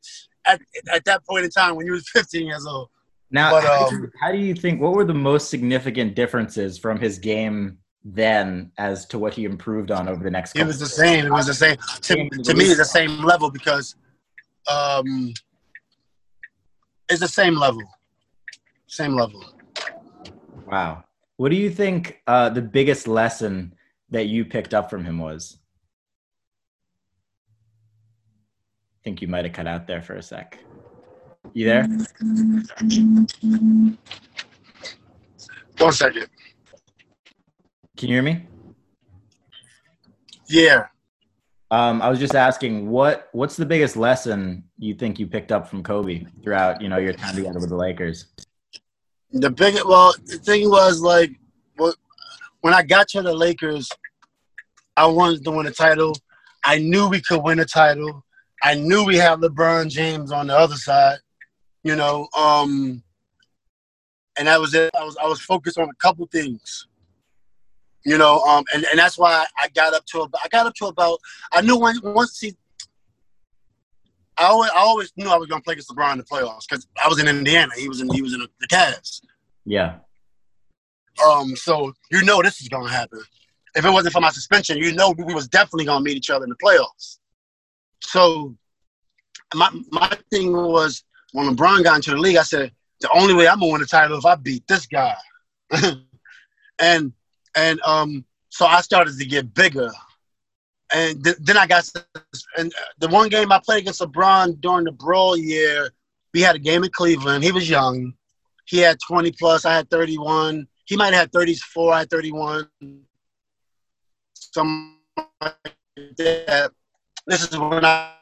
at, 0.46 0.60
at 0.92 1.04
that 1.04 1.26
point 1.26 1.44
in 1.44 1.50
time 1.50 1.76
when 1.76 1.86
you 1.86 1.92
was 1.92 2.08
15 2.08 2.46
years 2.46 2.66
old. 2.66 2.88
Now, 3.30 3.50
but, 3.50 3.64
how, 3.64 3.84
um, 3.84 3.90
do 3.90 3.96
you, 3.96 4.10
how 4.20 4.32
do 4.32 4.38
you 4.38 4.54
think, 4.54 4.80
what 4.80 4.92
were 4.92 5.04
the 5.04 5.14
most 5.14 5.50
significant 5.50 6.14
differences 6.14 6.78
from 6.78 6.98
his 7.00 7.18
game 7.18 7.78
then 8.06 8.70
as 8.78 9.04
to 9.06 9.18
what 9.18 9.34
he 9.34 9.44
improved 9.44 9.90
on 9.90 10.08
over 10.08 10.22
the 10.22 10.30
next. 10.30 10.54
It 10.54 10.64
was 10.64 10.78
the 10.78 10.86
same. 10.86 11.26
It 11.26 11.32
was 11.32 11.46
the 11.46 11.54
same. 11.54 11.76
To, 12.02 12.28
to 12.28 12.54
me, 12.54 12.66
it's 12.66 12.76
the 12.76 12.84
same 12.84 13.22
level 13.24 13.50
because 13.50 13.96
um, 14.70 15.34
it's 17.08 17.20
the 17.20 17.28
same 17.28 17.56
level. 17.56 17.82
Same 18.86 19.14
level. 19.14 19.44
Wow. 20.66 21.02
What 21.36 21.50
do 21.50 21.56
you 21.56 21.68
think 21.68 22.22
uh, 22.26 22.48
the 22.50 22.62
biggest 22.62 23.08
lesson 23.08 23.74
that 24.10 24.26
you 24.26 24.44
picked 24.44 24.72
up 24.72 24.88
from 24.88 25.04
him 25.04 25.18
was? 25.18 25.58
I 29.00 29.02
think 29.02 29.20
you 29.20 29.28
might 29.28 29.44
have 29.44 29.54
cut 29.54 29.66
out 29.66 29.86
there 29.86 30.00
for 30.00 30.14
a 30.14 30.22
sec. 30.22 30.58
You 31.54 31.66
there? 31.66 31.88
One 35.78 35.92
second. 35.92 36.26
Can 37.96 38.08
you 38.08 38.14
hear 38.14 38.22
me? 38.22 38.46
Yeah. 40.48 40.86
Um, 41.70 42.00
I 42.00 42.08
was 42.08 42.20
just 42.20 42.34
asking 42.34 42.88
what 42.88 43.28
what's 43.32 43.56
the 43.56 43.66
biggest 43.66 43.96
lesson 43.96 44.64
you 44.78 44.94
think 44.94 45.18
you 45.18 45.26
picked 45.26 45.50
up 45.50 45.68
from 45.68 45.82
Kobe 45.82 46.24
throughout 46.42 46.80
you 46.80 46.88
know 46.88 46.98
your 46.98 47.12
time 47.12 47.34
together 47.34 47.58
with 47.58 47.70
the 47.70 47.76
Lakers? 47.76 48.26
The 49.32 49.50
big 49.50 49.74
well, 49.84 50.14
the 50.26 50.38
thing 50.38 50.70
was 50.70 51.00
like, 51.00 51.32
when 51.76 52.74
I 52.74 52.82
got 52.82 53.08
to 53.08 53.22
the 53.22 53.34
Lakers, 53.34 53.88
I 54.96 55.06
wanted 55.06 55.44
to 55.44 55.50
win 55.50 55.66
a 55.66 55.72
title. 55.72 56.14
I 56.64 56.78
knew 56.78 57.08
we 57.08 57.20
could 57.20 57.42
win 57.42 57.58
a 57.58 57.64
title. 57.64 58.24
I 58.62 58.74
knew 58.74 59.04
we 59.04 59.16
had 59.16 59.40
LeBron 59.40 59.88
James 59.88 60.32
on 60.32 60.46
the 60.46 60.56
other 60.56 60.76
side. 60.76 61.18
You 61.86 61.94
know, 61.94 62.26
um, 62.36 63.00
and 64.36 64.48
that 64.48 64.60
was 64.60 64.74
it. 64.74 64.90
I 64.98 65.04
was 65.04 65.16
I 65.22 65.28
was 65.28 65.40
focused 65.40 65.78
on 65.78 65.88
a 65.88 65.94
couple 66.00 66.26
things. 66.26 66.88
You 68.04 68.18
know, 68.18 68.40
um, 68.40 68.64
and, 68.74 68.84
and 68.90 68.98
that's 68.98 69.16
why 69.16 69.46
I 69.56 69.68
got 69.68 69.94
up 69.94 70.04
to 70.06 70.22
about, 70.22 70.40
I 70.44 70.48
got 70.48 70.66
up 70.66 70.74
to 70.74 70.86
about 70.86 71.20
I 71.52 71.60
knew 71.60 71.78
when, 71.78 71.94
once 72.02 72.40
he 72.40 72.56
I 74.36 74.46
always, 74.46 74.70
I 74.74 74.78
always 74.80 75.12
knew 75.16 75.28
I 75.28 75.36
was 75.36 75.48
gonna 75.48 75.62
play 75.62 75.74
against 75.74 75.90
LeBron 75.90 76.14
in 76.14 76.18
the 76.18 76.24
playoffs 76.24 76.64
because 76.68 76.88
I 77.02 77.06
was 77.06 77.20
in 77.20 77.28
Indiana. 77.28 77.70
He 77.76 77.88
was 77.88 78.00
in 78.00 78.12
he 78.12 78.20
was 78.20 78.34
in 78.34 78.40
the 78.40 78.66
Cavs. 78.66 79.20
Yeah. 79.64 79.98
Um. 81.24 81.54
So 81.54 81.92
you 82.10 82.24
know 82.24 82.42
this 82.42 82.60
is 82.60 82.68
gonna 82.68 82.90
happen. 82.90 83.20
If 83.76 83.84
it 83.84 83.90
wasn't 83.90 84.12
for 84.12 84.20
my 84.20 84.30
suspension, 84.30 84.78
you 84.78 84.92
know 84.92 85.14
we 85.16 85.32
was 85.32 85.46
definitely 85.46 85.84
gonna 85.84 86.04
meet 86.04 86.16
each 86.16 86.30
other 86.30 86.42
in 86.42 86.50
the 86.50 86.56
playoffs. 86.56 87.18
So 88.02 88.56
my 89.54 89.70
my 89.92 90.10
thing 90.32 90.52
was 90.52 91.04
when 91.32 91.54
LeBron 91.54 91.84
got 91.84 91.96
into 91.96 92.10
the 92.10 92.18
league, 92.18 92.36
I 92.36 92.42
said 92.42 92.72
the 93.00 93.10
only 93.14 93.34
way 93.34 93.48
I'm 93.48 93.60
gonna 93.60 93.72
win 93.72 93.80
the 93.80 93.86
title 93.86 94.18
if 94.18 94.24
I 94.24 94.34
beat 94.36 94.66
this 94.66 94.86
guy. 94.86 95.14
and 96.78 97.12
and 97.54 97.80
um, 97.82 98.24
so 98.48 98.66
I 98.66 98.80
started 98.80 99.18
to 99.18 99.24
get 99.24 99.54
bigger, 99.54 99.90
and 100.94 101.22
th- 101.24 101.36
then 101.40 101.56
I 101.56 101.66
got 101.66 101.90
and 102.56 102.72
the 102.98 103.08
one 103.08 103.28
game 103.28 103.52
I 103.52 103.60
played 103.64 103.82
against 103.82 104.00
LeBron 104.00 104.60
during 104.60 104.84
the 104.84 104.92
brawl 104.92 105.36
year, 105.36 105.90
we 106.32 106.40
had 106.40 106.56
a 106.56 106.60
game 106.60 106.84
in 106.84 106.90
Cleveland. 106.90 107.44
He 107.44 107.52
was 107.52 107.68
young, 107.68 108.14
he 108.66 108.78
had 108.78 108.98
twenty 109.06 109.32
plus, 109.32 109.64
I 109.64 109.74
had 109.74 109.90
thirty 109.90 110.18
one. 110.18 110.66
He 110.84 110.96
might 110.96 111.12
have 111.12 111.22
had 111.22 111.32
thirty 111.32 111.54
four, 111.54 111.92
I 111.92 112.00
had 112.00 112.10
thirty 112.10 112.32
one. 112.32 112.68
Some 114.34 114.98
like 115.40 115.54
that. 116.18 116.72
This 117.26 117.42
is 117.42 117.58
when 117.58 117.84
I 117.84 118.12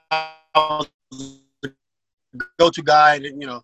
was 0.54 0.88
go-to 2.58 2.82
guy, 2.82 3.16
and 3.16 3.24
you 3.42 3.46
know 3.46 3.62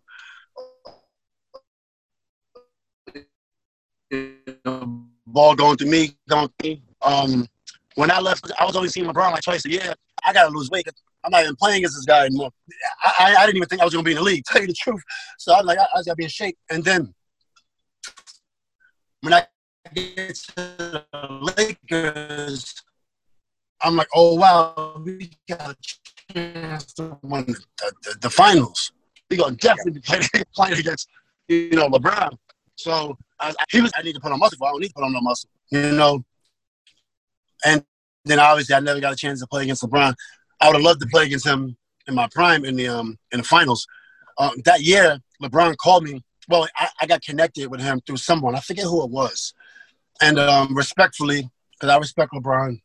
ball 5.30 5.54
going 5.54 5.76
to 5.78 5.86
me, 5.86 6.16
going 6.28 6.48
to 6.48 6.68
me. 6.68 6.82
Um, 7.02 7.46
when 7.94 8.10
I 8.10 8.20
left, 8.20 8.50
I 8.58 8.64
was 8.64 8.76
only 8.76 8.88
seeing 8.88 9.06
LeBron 9.06 9.32
like 9.32 9.42
twice 9.42 9.64
a 9.64 9.70
year. 9.70 9.94
I 10.24 10.32
gotta 10.32 10.50
lose 10.50 10.70
weight. 10.70 10.86
I'm 11.24 11.30
not 11.30 11.42
even 11.42 11.56
playing 11.56 11.78
against 11.78 11.96
this 11.96 12.04
guy 12.04 12.26
anymore. 12.26 12.50
I, 13.04 13.12
I, 13.18 13.34
I 13.36 13.46
didn't 13.46 13.56
even 13.56 13.68
think 13.68 13.82
I 13.82 13.84
was 13.84 13.94
gonna 13.94 14.04
be 14.04 14.12
in 14.12 14.18
the 14.18 14.22
league. 14.22 14.44
Tell 14.46 14.60
you 14.60 14.68
the 14.68 14.74
truth. 14.74 15.02
So 15.38 15.54
I'm 15.54 15.66
like, 15.66 15.78
I, 15.78 15.82
I 15.82 15.98
just 15.98 16.06
gotta 16.06 16.16
be 16.16 16.24
in 16.24 16.30
shape. 16.30 16.58
And 16.70 16.84
then 16.84 17.14
when 19.20 19.34
I 19.34 19.46
get 19.94 20.34
to 20.34 20.54
the 20.56 21.04
Lakers, 21.56 22.74
I'm 23.82 23.96
like, 23.96 24.08
oh 24.14 24.34
wow, 24.34 25.02
we 25.04 25.30
got 25.48 25.70
a 25.70 25.76
chance 26.32 26.92
to 26.94 27.18
win 27.22 27.46
the, 27.46 27.92
the, 28.02 28.16
the 28.22 28.30
finals. 28.30 28.92
We 29.28 29.36
gonna 29.36 29.56
definitely 29.56 29.92
be 29.92 30.00
playing, 30.00 30.24
playing 30.54 30.78
against 30.78 31.08
you 31.48 31.70
know 31.70 31.88
LeBron. 31.88 32.36
So 32.76 33.16
I, 33.38 33.54
he 33.70 33.80
was, 33.80 33.92
I 33.96 34.02
need 34.02 34.14
to 34.14 34.20
put 34.20 34.32
on 34.32 34.38
muscle. 34.38 34.64
I 34.64 34.70
don't 34.70 34.80
need 34.80 34.88
to 34.88 34.94
put 34.94 35.04
on 35.04 35.12
no 35.12 35.20
muscle, 35.20 35.50
you 35.70 35.92
know. 35.92 36.24
And 37.64 37.84
then 38.24 38.38
obviously 38.38 38.74
I 38.74 38.80
never 38.80 39.00
got 39.00 39.12
a 39.12 39.16
chance 39.16 39.40
to 39.40 39.46
play 39.46 39.64
against 39.64 39.82
LeBron. 39.82 40.14
I 40.60 40.66
would 40.66 40.76
have 40.76 40.82
loved 40.82 41.00
to 41.00 41.06
play 41.06 41.26
against 41.26 41.46
him 41.46 41.76
in 42.06 42.14
my 42.14 42.28
prime 42.32 42.64
in 42.64 42.76
the 42.76 42.88
um 42.88 43.18
in 43.32 43.38
the 43.38 43.44
finals. 43.44 43.86
Um, 44.38 44.54
that 44.64 44.80
year, 44.80 45.18
LeBron 45.42 45.76
called 45.76 46.04
me. 46.04 46.22
Well, 46.48 46.66
I, 46.76 46.88
I, 47.00 47.06
got 47.06 47.22
connected 47.22 47.70
with 47.70 47.80
him 47.80 48.00
through 48.06 48.16
someone. 48.16 48.56
I 48.56 48.60
forget 48.60 48.84
who 48.84 49.04
it 49.04 49.10
was. 49.10 49.52
And 50.20 50.38
um, 50.38 50.74
respectfully, 50.74 51.48
because 51.72 51.94
I 51.94 51.98
respect 51.98 52.32
LeBron 52.32 52.80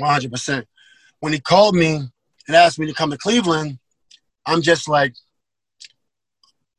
100%. 0.00 0.64
When 1.20 1.32
he 1.32 1.40
called 1.40 1.76
me 1.76 2.08
and 2.46 2.56
asked 2.56 2.78
me 2.78 2.86
to 2.86 2.94
come 2.94 3.10
to 3.10 3.18
Cleveland, 3.18 3.78
I'm 4.46 4.62
just 4.62 4.88
like, 4.88 5.14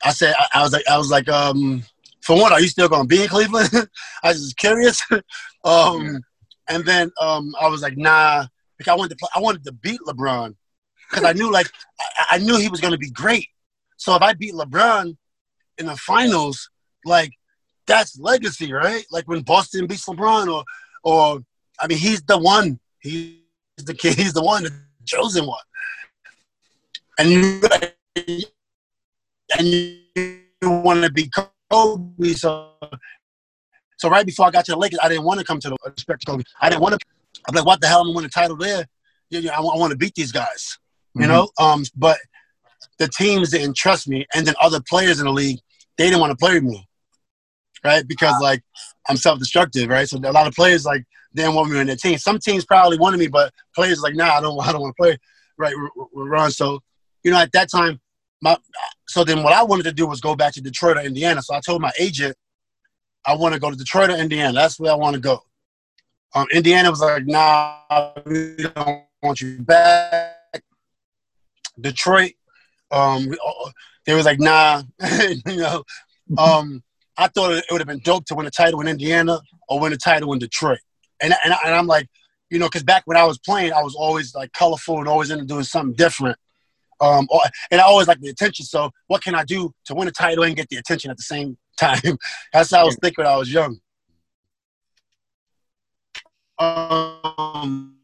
I 0.04 0.12
said, 0.12 0.36
I, 0.38 0.60
I 0.60 0.64
was 0.64 0.74
like, 0.74 0.88
I 0.88 0.98
was 0.98 1.10
like, 1.10 1.30
um, 1.30 1.84
for 2.22 2.40
one, 2.40 2.52
are 2.52 2.62
you 2.62 2.68
still 2.68 2.90
going 2.90 3.04
to 3.04 3.08
be 3.08 3.24
in 3.24 3.30
Cleveland? 3.30 3.70
I 4.24 4.30
was 4.30 4.42
just 4.42 4.58
curious. 4.58 5.02
um, 5.64 6.22
and 6.68 6.86
then 6.86 7.12
um, 7.22 7.56
I 7.60 7.68
was 7.68 7.82
like, 7.82 7.98
nah, 7.98 8.46
because 8.78 8.92
I 8.92 8.96
wanted 8.96 9.10
to 9.10 9.16
play, 9.18 9.30
I 9.36 9.40
wanted 9.40 9.64
to 9.66 9.72
beat 9.72 10.00
LeBron 10.08 10.56
because 11.10 11.24
I 11.24 11.34
knew 11.34 11.52
like 11.52 11.72
I, 12.00 12.36
I 12.36 12.38
knew 12.40 12.58
he 12.58 12.70
was 12.70 12.82
going 12.82 12.94
to 12.94 12.98
be 12.98 13.12
great. 13.12 13.48
So 13.98 14.16
if 14.16 14.22
I 14.22 14.34
beat 14.34 14.54
LeBron 14.54 15.16
in 15.78 15.86
the 15.86 15.96
finals, 15.98 16.70
like 17.06 17.32
that's 17.88 18.20
legacy, 18.20 18.74
right? 18.74 19.06
Like 19.12 19.28
when 19.28 19.42
Boston 19.42 19.88
beats 19.88 20.06
LeBron, 20.06 20.52
or 20.52 20.64
or 21.04 21.40
I 21.80 21.88
mean, 21.88 21.98
he's 21.98 22.22
the 22.24 22.38
one. 22.38 22.80
He's 23.00 23.38
the 23.78 23.94
kid. 23.94 24.16
He's 24.16 24.34
the 24.34 24.44
one, 24.44 24.68
chosen 25.06 25.46
one. 25.46 25.60
And 27.18 27.30
you 27.30 27.62
and 29.58 29.68
you 29.68 30.42
want 30.64 31.04
to 31.04 31.12
be 31.12 31.30
Kobe. 31.70 32.34
So, 32.34 32.72
so 33.98 34.10
right 34.10 34.26
before 34.26 34.48
I 34.48 34.52
got 34.52 34.66
to 34.66 34.72
the 34.74 34.78
Lakers, 34.78 35.00
I 35.02 35.10
didn't 35.10 35.24
want 35.24 35.40
to 35.40 35.46
come 35.46 35.60
to 35.60 35.70
the 35.70 35.78
respect 35.86 36.26
Kobe. 36.26 36.44
I 36.62 36.70
didn't 36.70 36.82
want 36.82 37.00
to. 37.00 37.08
I'm 37.48 37.56
like, 37.56 37.66
what 37.66 37.82
the 37.82 37.88
hell? 37.88 38.02
I'm 38.02 38.08
gonna 38.08 38.16
win 38.16 38.26
a 38.26 38.30
title 38.30 38.58
there. 38.58 38.86
You 39.30 39.42
know, 39.44 39.52
I, 39.52 39.58
I 39.58 39.78
want 39.78 39.92
to 39.92 39.98
beat 39.98 40.16
these 40.16 40.32
guys. 40.32 40.78
You 41.14 41.22
mm-hmm. 41.22 41.32
know, 41.32 41.50
um, 41.60 41.84
but 41.96 42.18
the 43.00 43.08
teams 43.08 43.52
didn't 43.52 43.76
trust 43.76 44.08
me, 44.08 44.26
and 44.36 44.46
then 44.46 44.56
other 44.62 44.82
players 44.88 45.20
in 45.20 45.26
the 45.26 45.32
league 45.32 45.60
they 45.98 46.06
didn't 46.06 46.20
want 46.20 46.32
to 46.32 46.38
play 46.38 46.56
with 46.56 46.64
me, 46.64 46.88
right? 47.84 48.08
Because 48.08 48.36
like 48.42 48.62
I'm 49.10 49.18
self-destructive, 49.18 49.90
right? 49.90 50.08
So 50.08 50.18
a 50.18 50.32
lot 50.32 50.48
of 50.48 50.54
players 50.54 50.86
like 50.86 51.04
didn't 51.36 51.54
want 51.54 51.70
me 51.70 51.80
in 51.80 51.88
their 51.88 51.96
team. 51.96 52.18
Some 52.18 52.40
teams 52.40 52.66
probably 52.66 52.98
wanted 52.98 53.20
me, 53.20 53.28
but 53.28 53.54
players 53.76 54.02
like, 54.02 54.16
nah, 54.16 54.36
I 54.36 54.42
don't, 54.42 54.60
I 54.68 54.72
don't 54.72 54.82
want 54.82 54.96
to 54.96 55.02
play, 55.02 55.18
right? 55.58 55.76
With 55.96 56.28
Ron. 56.28 56.52
So, 56.52 56.80
you 57.24 57.32
know, 57.32 57.40
at 57.40 57.52
that 57.52 57.70
time, 57.70 58.00
my 58.42 58.58
so 59.08 59.24
then 59.24 59.44
what 59.44 59.54
I 59.54 59.64
wanted 59.64 59.84
to 59.84 59.94
do 59.94 60.08
was 60.08 60.20
go 60.20 60.36
back 60.36 60.54
to 60.54 60.62
Detroit 60.62 60.98
or 60.98 61.02
Indiana. 61.02 61.42
So 61.42 61.56
I 61.56 61.60
told 61.60 61.82
my 61.82 61.92
agent 62.00 62.36
I 63.26 63.36
want 63.36 63.54
to 63.54 63.60
go 63.60 63.72
to 63.72 63.76
Detroit 63.76 64.10
or 64.10 64.16
Indiana. 64.16 64.54
That's 64.54 64.80
where 64.80 64.92
I 64.92 64.96
want 64.96 65.16
to 65.16 65.20
go. 65.20 65.40
Um, 66.34 66.48
Indiana 66.54 66.90
was 66.90 67.00
like, 67.00 67.26
nah, 67.26 67.78
we 68.26 68.58
don't 68.58 69.04
want 69.24 69.42
you 69.42 69.60
back. 69.60 70.36
Detroit, 71.80 72.34
um, 72.92 73.34
they 74.06 74.14
was 74.14 74.26
like, 74.26 74.40
nah, 74.40 74.84
you 75.48 75.58
know. 75.58 75.84
Um, 76.38 76.84
I 77.18 77.28
thought 77.28 77.52
it 77.52 77.66
would 77.72 77.80
have 77.80 77.88
been 77.88 78.02
dope 78.04 78.26
to 78.26 78.36
win 78.36 78.46
a 78.46 78.52
title 78.52 78.82
in 78.82 78.88
Indiana 78.88 79.40
or 79.70 79.80
win 79.80 79.94
a 79.94 79.98
title 79.98 80.34
in 80.34 80.40
Detroit. 80.40 80.80
And, 81.22 81.34
and, 81.44 81.54
and 81.66 81.74
I'm 81.74 81.88
like, 81.88 82.08
you 82.50 82.60
know, 82.60 82.68
because 82.68 82.84
back 82.84 83.04
when 83.06 83.18
I 83.18 83.26
was 83.26 83.38
playing, 83.40 83.74
I 83.74 83.82
was 83.82 83.96
always 83.96 84.36
like 84.36 84.52
colorful 84.54 85.00
and 85.00 85.08
always 85.08 85.32
into 85.32 85.46
doing 85.46 85.64
something 85.64 85.96
different. 85.96 86.38
Um, 87.02 87.28
and 87.72 87.82
I 87.82 87.84
always 87.84 88.08
like 88.08 88.20
the 88.22 88.30
attention. 88.30 88.66
So 88.66 88.92
what 89.08 89.24
can 89.24 89.36
I 89.36 89.44
do 89.44 89.74
to 89.86 89.96
win 89.96 90.08
a 90.08 90.12
title 90.12 90.44
and 90.44 90.56
get 90.56 90.70
the 90.70 90.78
attention 90.78 91.12
at 91.12 91.18
the 91.18 91.24
same 91.24 91.58
time? 91.78 92.18
That's 92.54 92.72
how 92.72 92.82
I 92.82 92.84
was 92.84 92.98
thinking 93.02 93.24
when 93.24 93.32
I 93.32 93.38
was 93.38 93.52
young. 93.52 93.80
Um, 96.58 97.98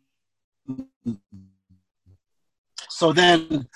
so 2.90 3.14
then 3.14 3.68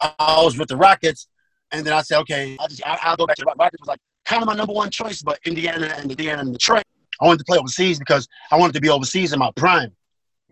I 0.00 0.42
was 0.42 0.58
with 0.58 0.68
the 0.68 0.76
Rockets, 0.76 1.28
and 1.72 1.86
then 1.86 1.94
I 1.94 2.02
said, 2.02 2.18
okay, 2.20 2.56
I 2.60 2.66
just 2.68 2.82
I, 2.84 3.10
will 3.10 3.16
go 3.16 3.26
back 3.26 3.36
to 3.36 3.44
the 3.46 3.54
Rockets. 3.58 3.80
Was 3.80 3.88
like 3.88 4.00
kind 4.26 4.42
of 4.42 4.46
my 4.46 4.54
number 4.54 4.74
one 4.74 4.90
choice, 4.90 5.22
but 5.22 5.38
Indiana 5.46 5.94
and 5.96 6.10
Indiana 6.10 6.42
and 6.42 6.52
Detroit. 6.52 6.84
I 7.20 7.26
wanted 7.26 7.38
to 7.38 7.44
play 7.44 7.58
overseas 7.58 7.98
because 7.98 8.28
I 8.50 8.56
wanted 8.56 8.74
to 8.74 8.80
be 8.80 8.88
overseas 8.88 9.32
in 9.32 9.38
my 9.38 9.50
prime. 9.56 9.92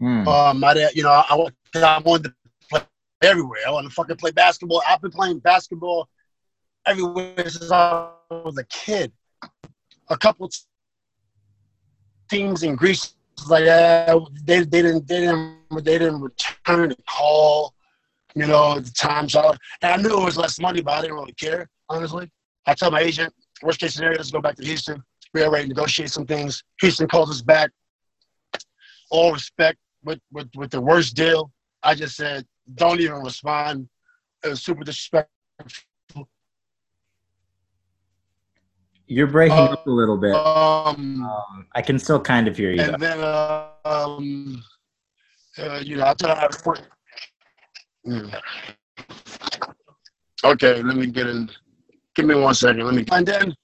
Mm. 0.01 0.27
Um, 0.27 0.65
I, 0.65 0.91
you 0.95 1.03
know, 1.03 1.11
I, 1.11 1.49
I 1.77 1.99
wanted 2.01 2.25
to 2.25 2.35
play 2.69 2.83
everywhere. 3.23 3.61
I 3.67 3.71
wanted 3.71 3.89
to 3.89 3.95
fucking 3.95 4.17
play 4.17 4.31
basketball. 4.31 4.83
I've 4.89 5.01
been 5.01 5.11
playing 5.11 5.41
basketball 5.41 6.09
everywhere 6.87 7.49
since 7.49 7.71
I 7.71 8.11
was 8.31 8.59
a 8.59 8.65
kid. 8.65 9.13
A 10.09 10.17
couple 10.17 10.51
teams 12.29 12.63
in 12.63 12.75
Greece 12.75 13.15
like 13.49 13.65
that, 13.65 14.19
they, 14.45 14.61
they 14.61 14.83
didn't 14.83 15.07
they 15.07 15.21
didn't 15.21 15.85
they 15.85 15.99
didn't 15.99 16.21
return 16.21 16.91
the 16.91 16.97
call, 17.09 17.75
you 18.35 18.47
know, 18.47 18.79
the 18.81 18.91
time's 18.91 19.33
So 19.33 19.55
and 19.83 19.93
I 19.93 19.97
knew 19.97 20.21
it 20.21 20.25
was 20.25 20.37
less 20.37 20.61
money, 20.61 20.81
but 20.81 20.93
I 20.93 21.03
didn't 21.03 21.17
really 21.17 21.33
care, 21.33 21.69
honestly. 21.89 22.31
I 22.67 22.75
told 22.75 22.93
my 22.93 23.01
agent, 23.01 23.33
worst 23.63 23.81
case 23.81 23.95
scenario, 23.95 24.19
let's 24.19 24.31
go 24.31 24.41
back 24.41 24.57
to 24.57 24.65
Houston. 24.65 25.03
We 25.35 25.43
are 25.43 25.51
ready 25.51 25.65
to 25.65 25.69
negotiate 25.69 26.11
some 26.11 26.27
things. 26.27 26.63
Houston 26.81 27.09
calls 27.09 27.31
us 27.31 27.43
back. 27.43 27.71
All 29.11 29.33
respect 29.33 29.79
with, 30.05 30.21
with, 30.31 30.49
with 30.55 30.71
the 30.71 30.81
worst 30.81 31.17
deal. 31.17 31.51
I 31.83 31.95
just 31.95 32.17
said, 32.17 32.47
don't 32.75 33.01
even 33.01 33.23
respond. 33.23 33.89
It 34.45 34.49
was 34.49 34.63
super 34.63 34.85
disrespectful. 34.85 35.31
You're 39.07 39.27
breaking 39.27 39.59
uh, 39.59 39.73
up 39.73 39.87
a 39.87 39.91
little 39.91 40.17
bit. 40.17 40.35
Um, 40.35 41.23
um, 41.23 41.67
I 41.75 41.83
can 41.83 41.99
still 41.99 42.21
kind 42.21 42.49
of 42.49 42.57
hear 42.57 42.71
you. 42.73 42.83
And 42.83 42.95
though. 42.95 42.99
then, 42.99 43.21
uh, 43.21 43.69
um, 43.85 44.63
uh, 45.59 45.81
you 45.83 45.97
know, 45.97 46.05
I 46.05 46.15
thought 46.15 46.39
I 46.39 46.47
was. 46.47 46.81
Mm. 48.07 48.41
Okay, 50.45 50.83
let 50.83 50.97
me 50.97 51.07
get 51.07 51.29
in. 51.29 51.51
Give 52.15 52.27
me 52.27 52.35
one 52.35 52.55
second. 52.55 52.85
Let 52.85 52.95
me. 52.95 53.05
And 53.13 53.27
then, 53.27 53.55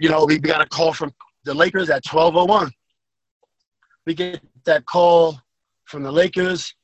you 0.00 0.08
know, 0.08 0.24
we 0.24 0.38
got 0.38 0.60
a 0.60 0.66
call 0.66 0.92
from 0.92 1.12
the 1.44 1.54
Lakers 1.54 1.90
at 1.90 2.04
12:01. 2.04 2.70
We 4.06 4.14
get 4.14 4.40
that 4.64 4.84
call 4.86 5.40
from 5.84 6.02
the 6.02 6.12
Lakers 6.12 6.74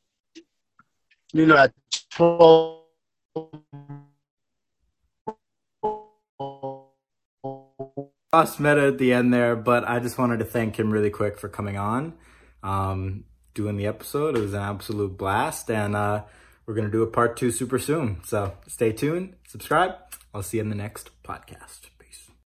you 1.33 1.47
know, 1.47 1.57
at 1.57 1.73
12. 2.11 2.79
Lost 8.33 8.61
Metta 8.61 8.87
at 8.87 8.99
the 8.99 9.13
end 9.13 9.35
there, 9.35 9.57
but 9.57 9.89
I 9.89 9.99
just 9.99 10.17
wanted 10.17 10.39
to 10.39 10.45
thank 10.45 10.79
him 10.79 10.93
really 10.93 11.11
quick 11.11 11.37
for 11.37 11.49
coming 11.49 11.77
on, 11.77 12.15
um, 12.63 13.25
doing 13.55 13.77
the 13.77 13.87
episode. 13.87 14.37
It 14.37 14.41
was 14.41 14.55
an 14.55 14.61
absolute 14.61 15.19
blast, 15.19 15.69
and 15.69 15.97
uh, 15.97 16.23
we're 16.65 16.75
going 16.75 16.87
to 16.87 16.93
do 16.93 17.03
a 17.03 17.09
part 17.09 17.37
two 17.37 17.51
super 17.51 17.81
soon. 17.81 18.23
So 18.25 18.57
stay 18.69 18.93
tuned, 18.93 19.35
subscribe. 19.49 19.97
I'll 20.33 20.45
see 20.45 20.59
you 20.59 20.63
in 20.63 20.69
the 20.69 20.77
next 20.77 21.11
podcast. 21.25 21.90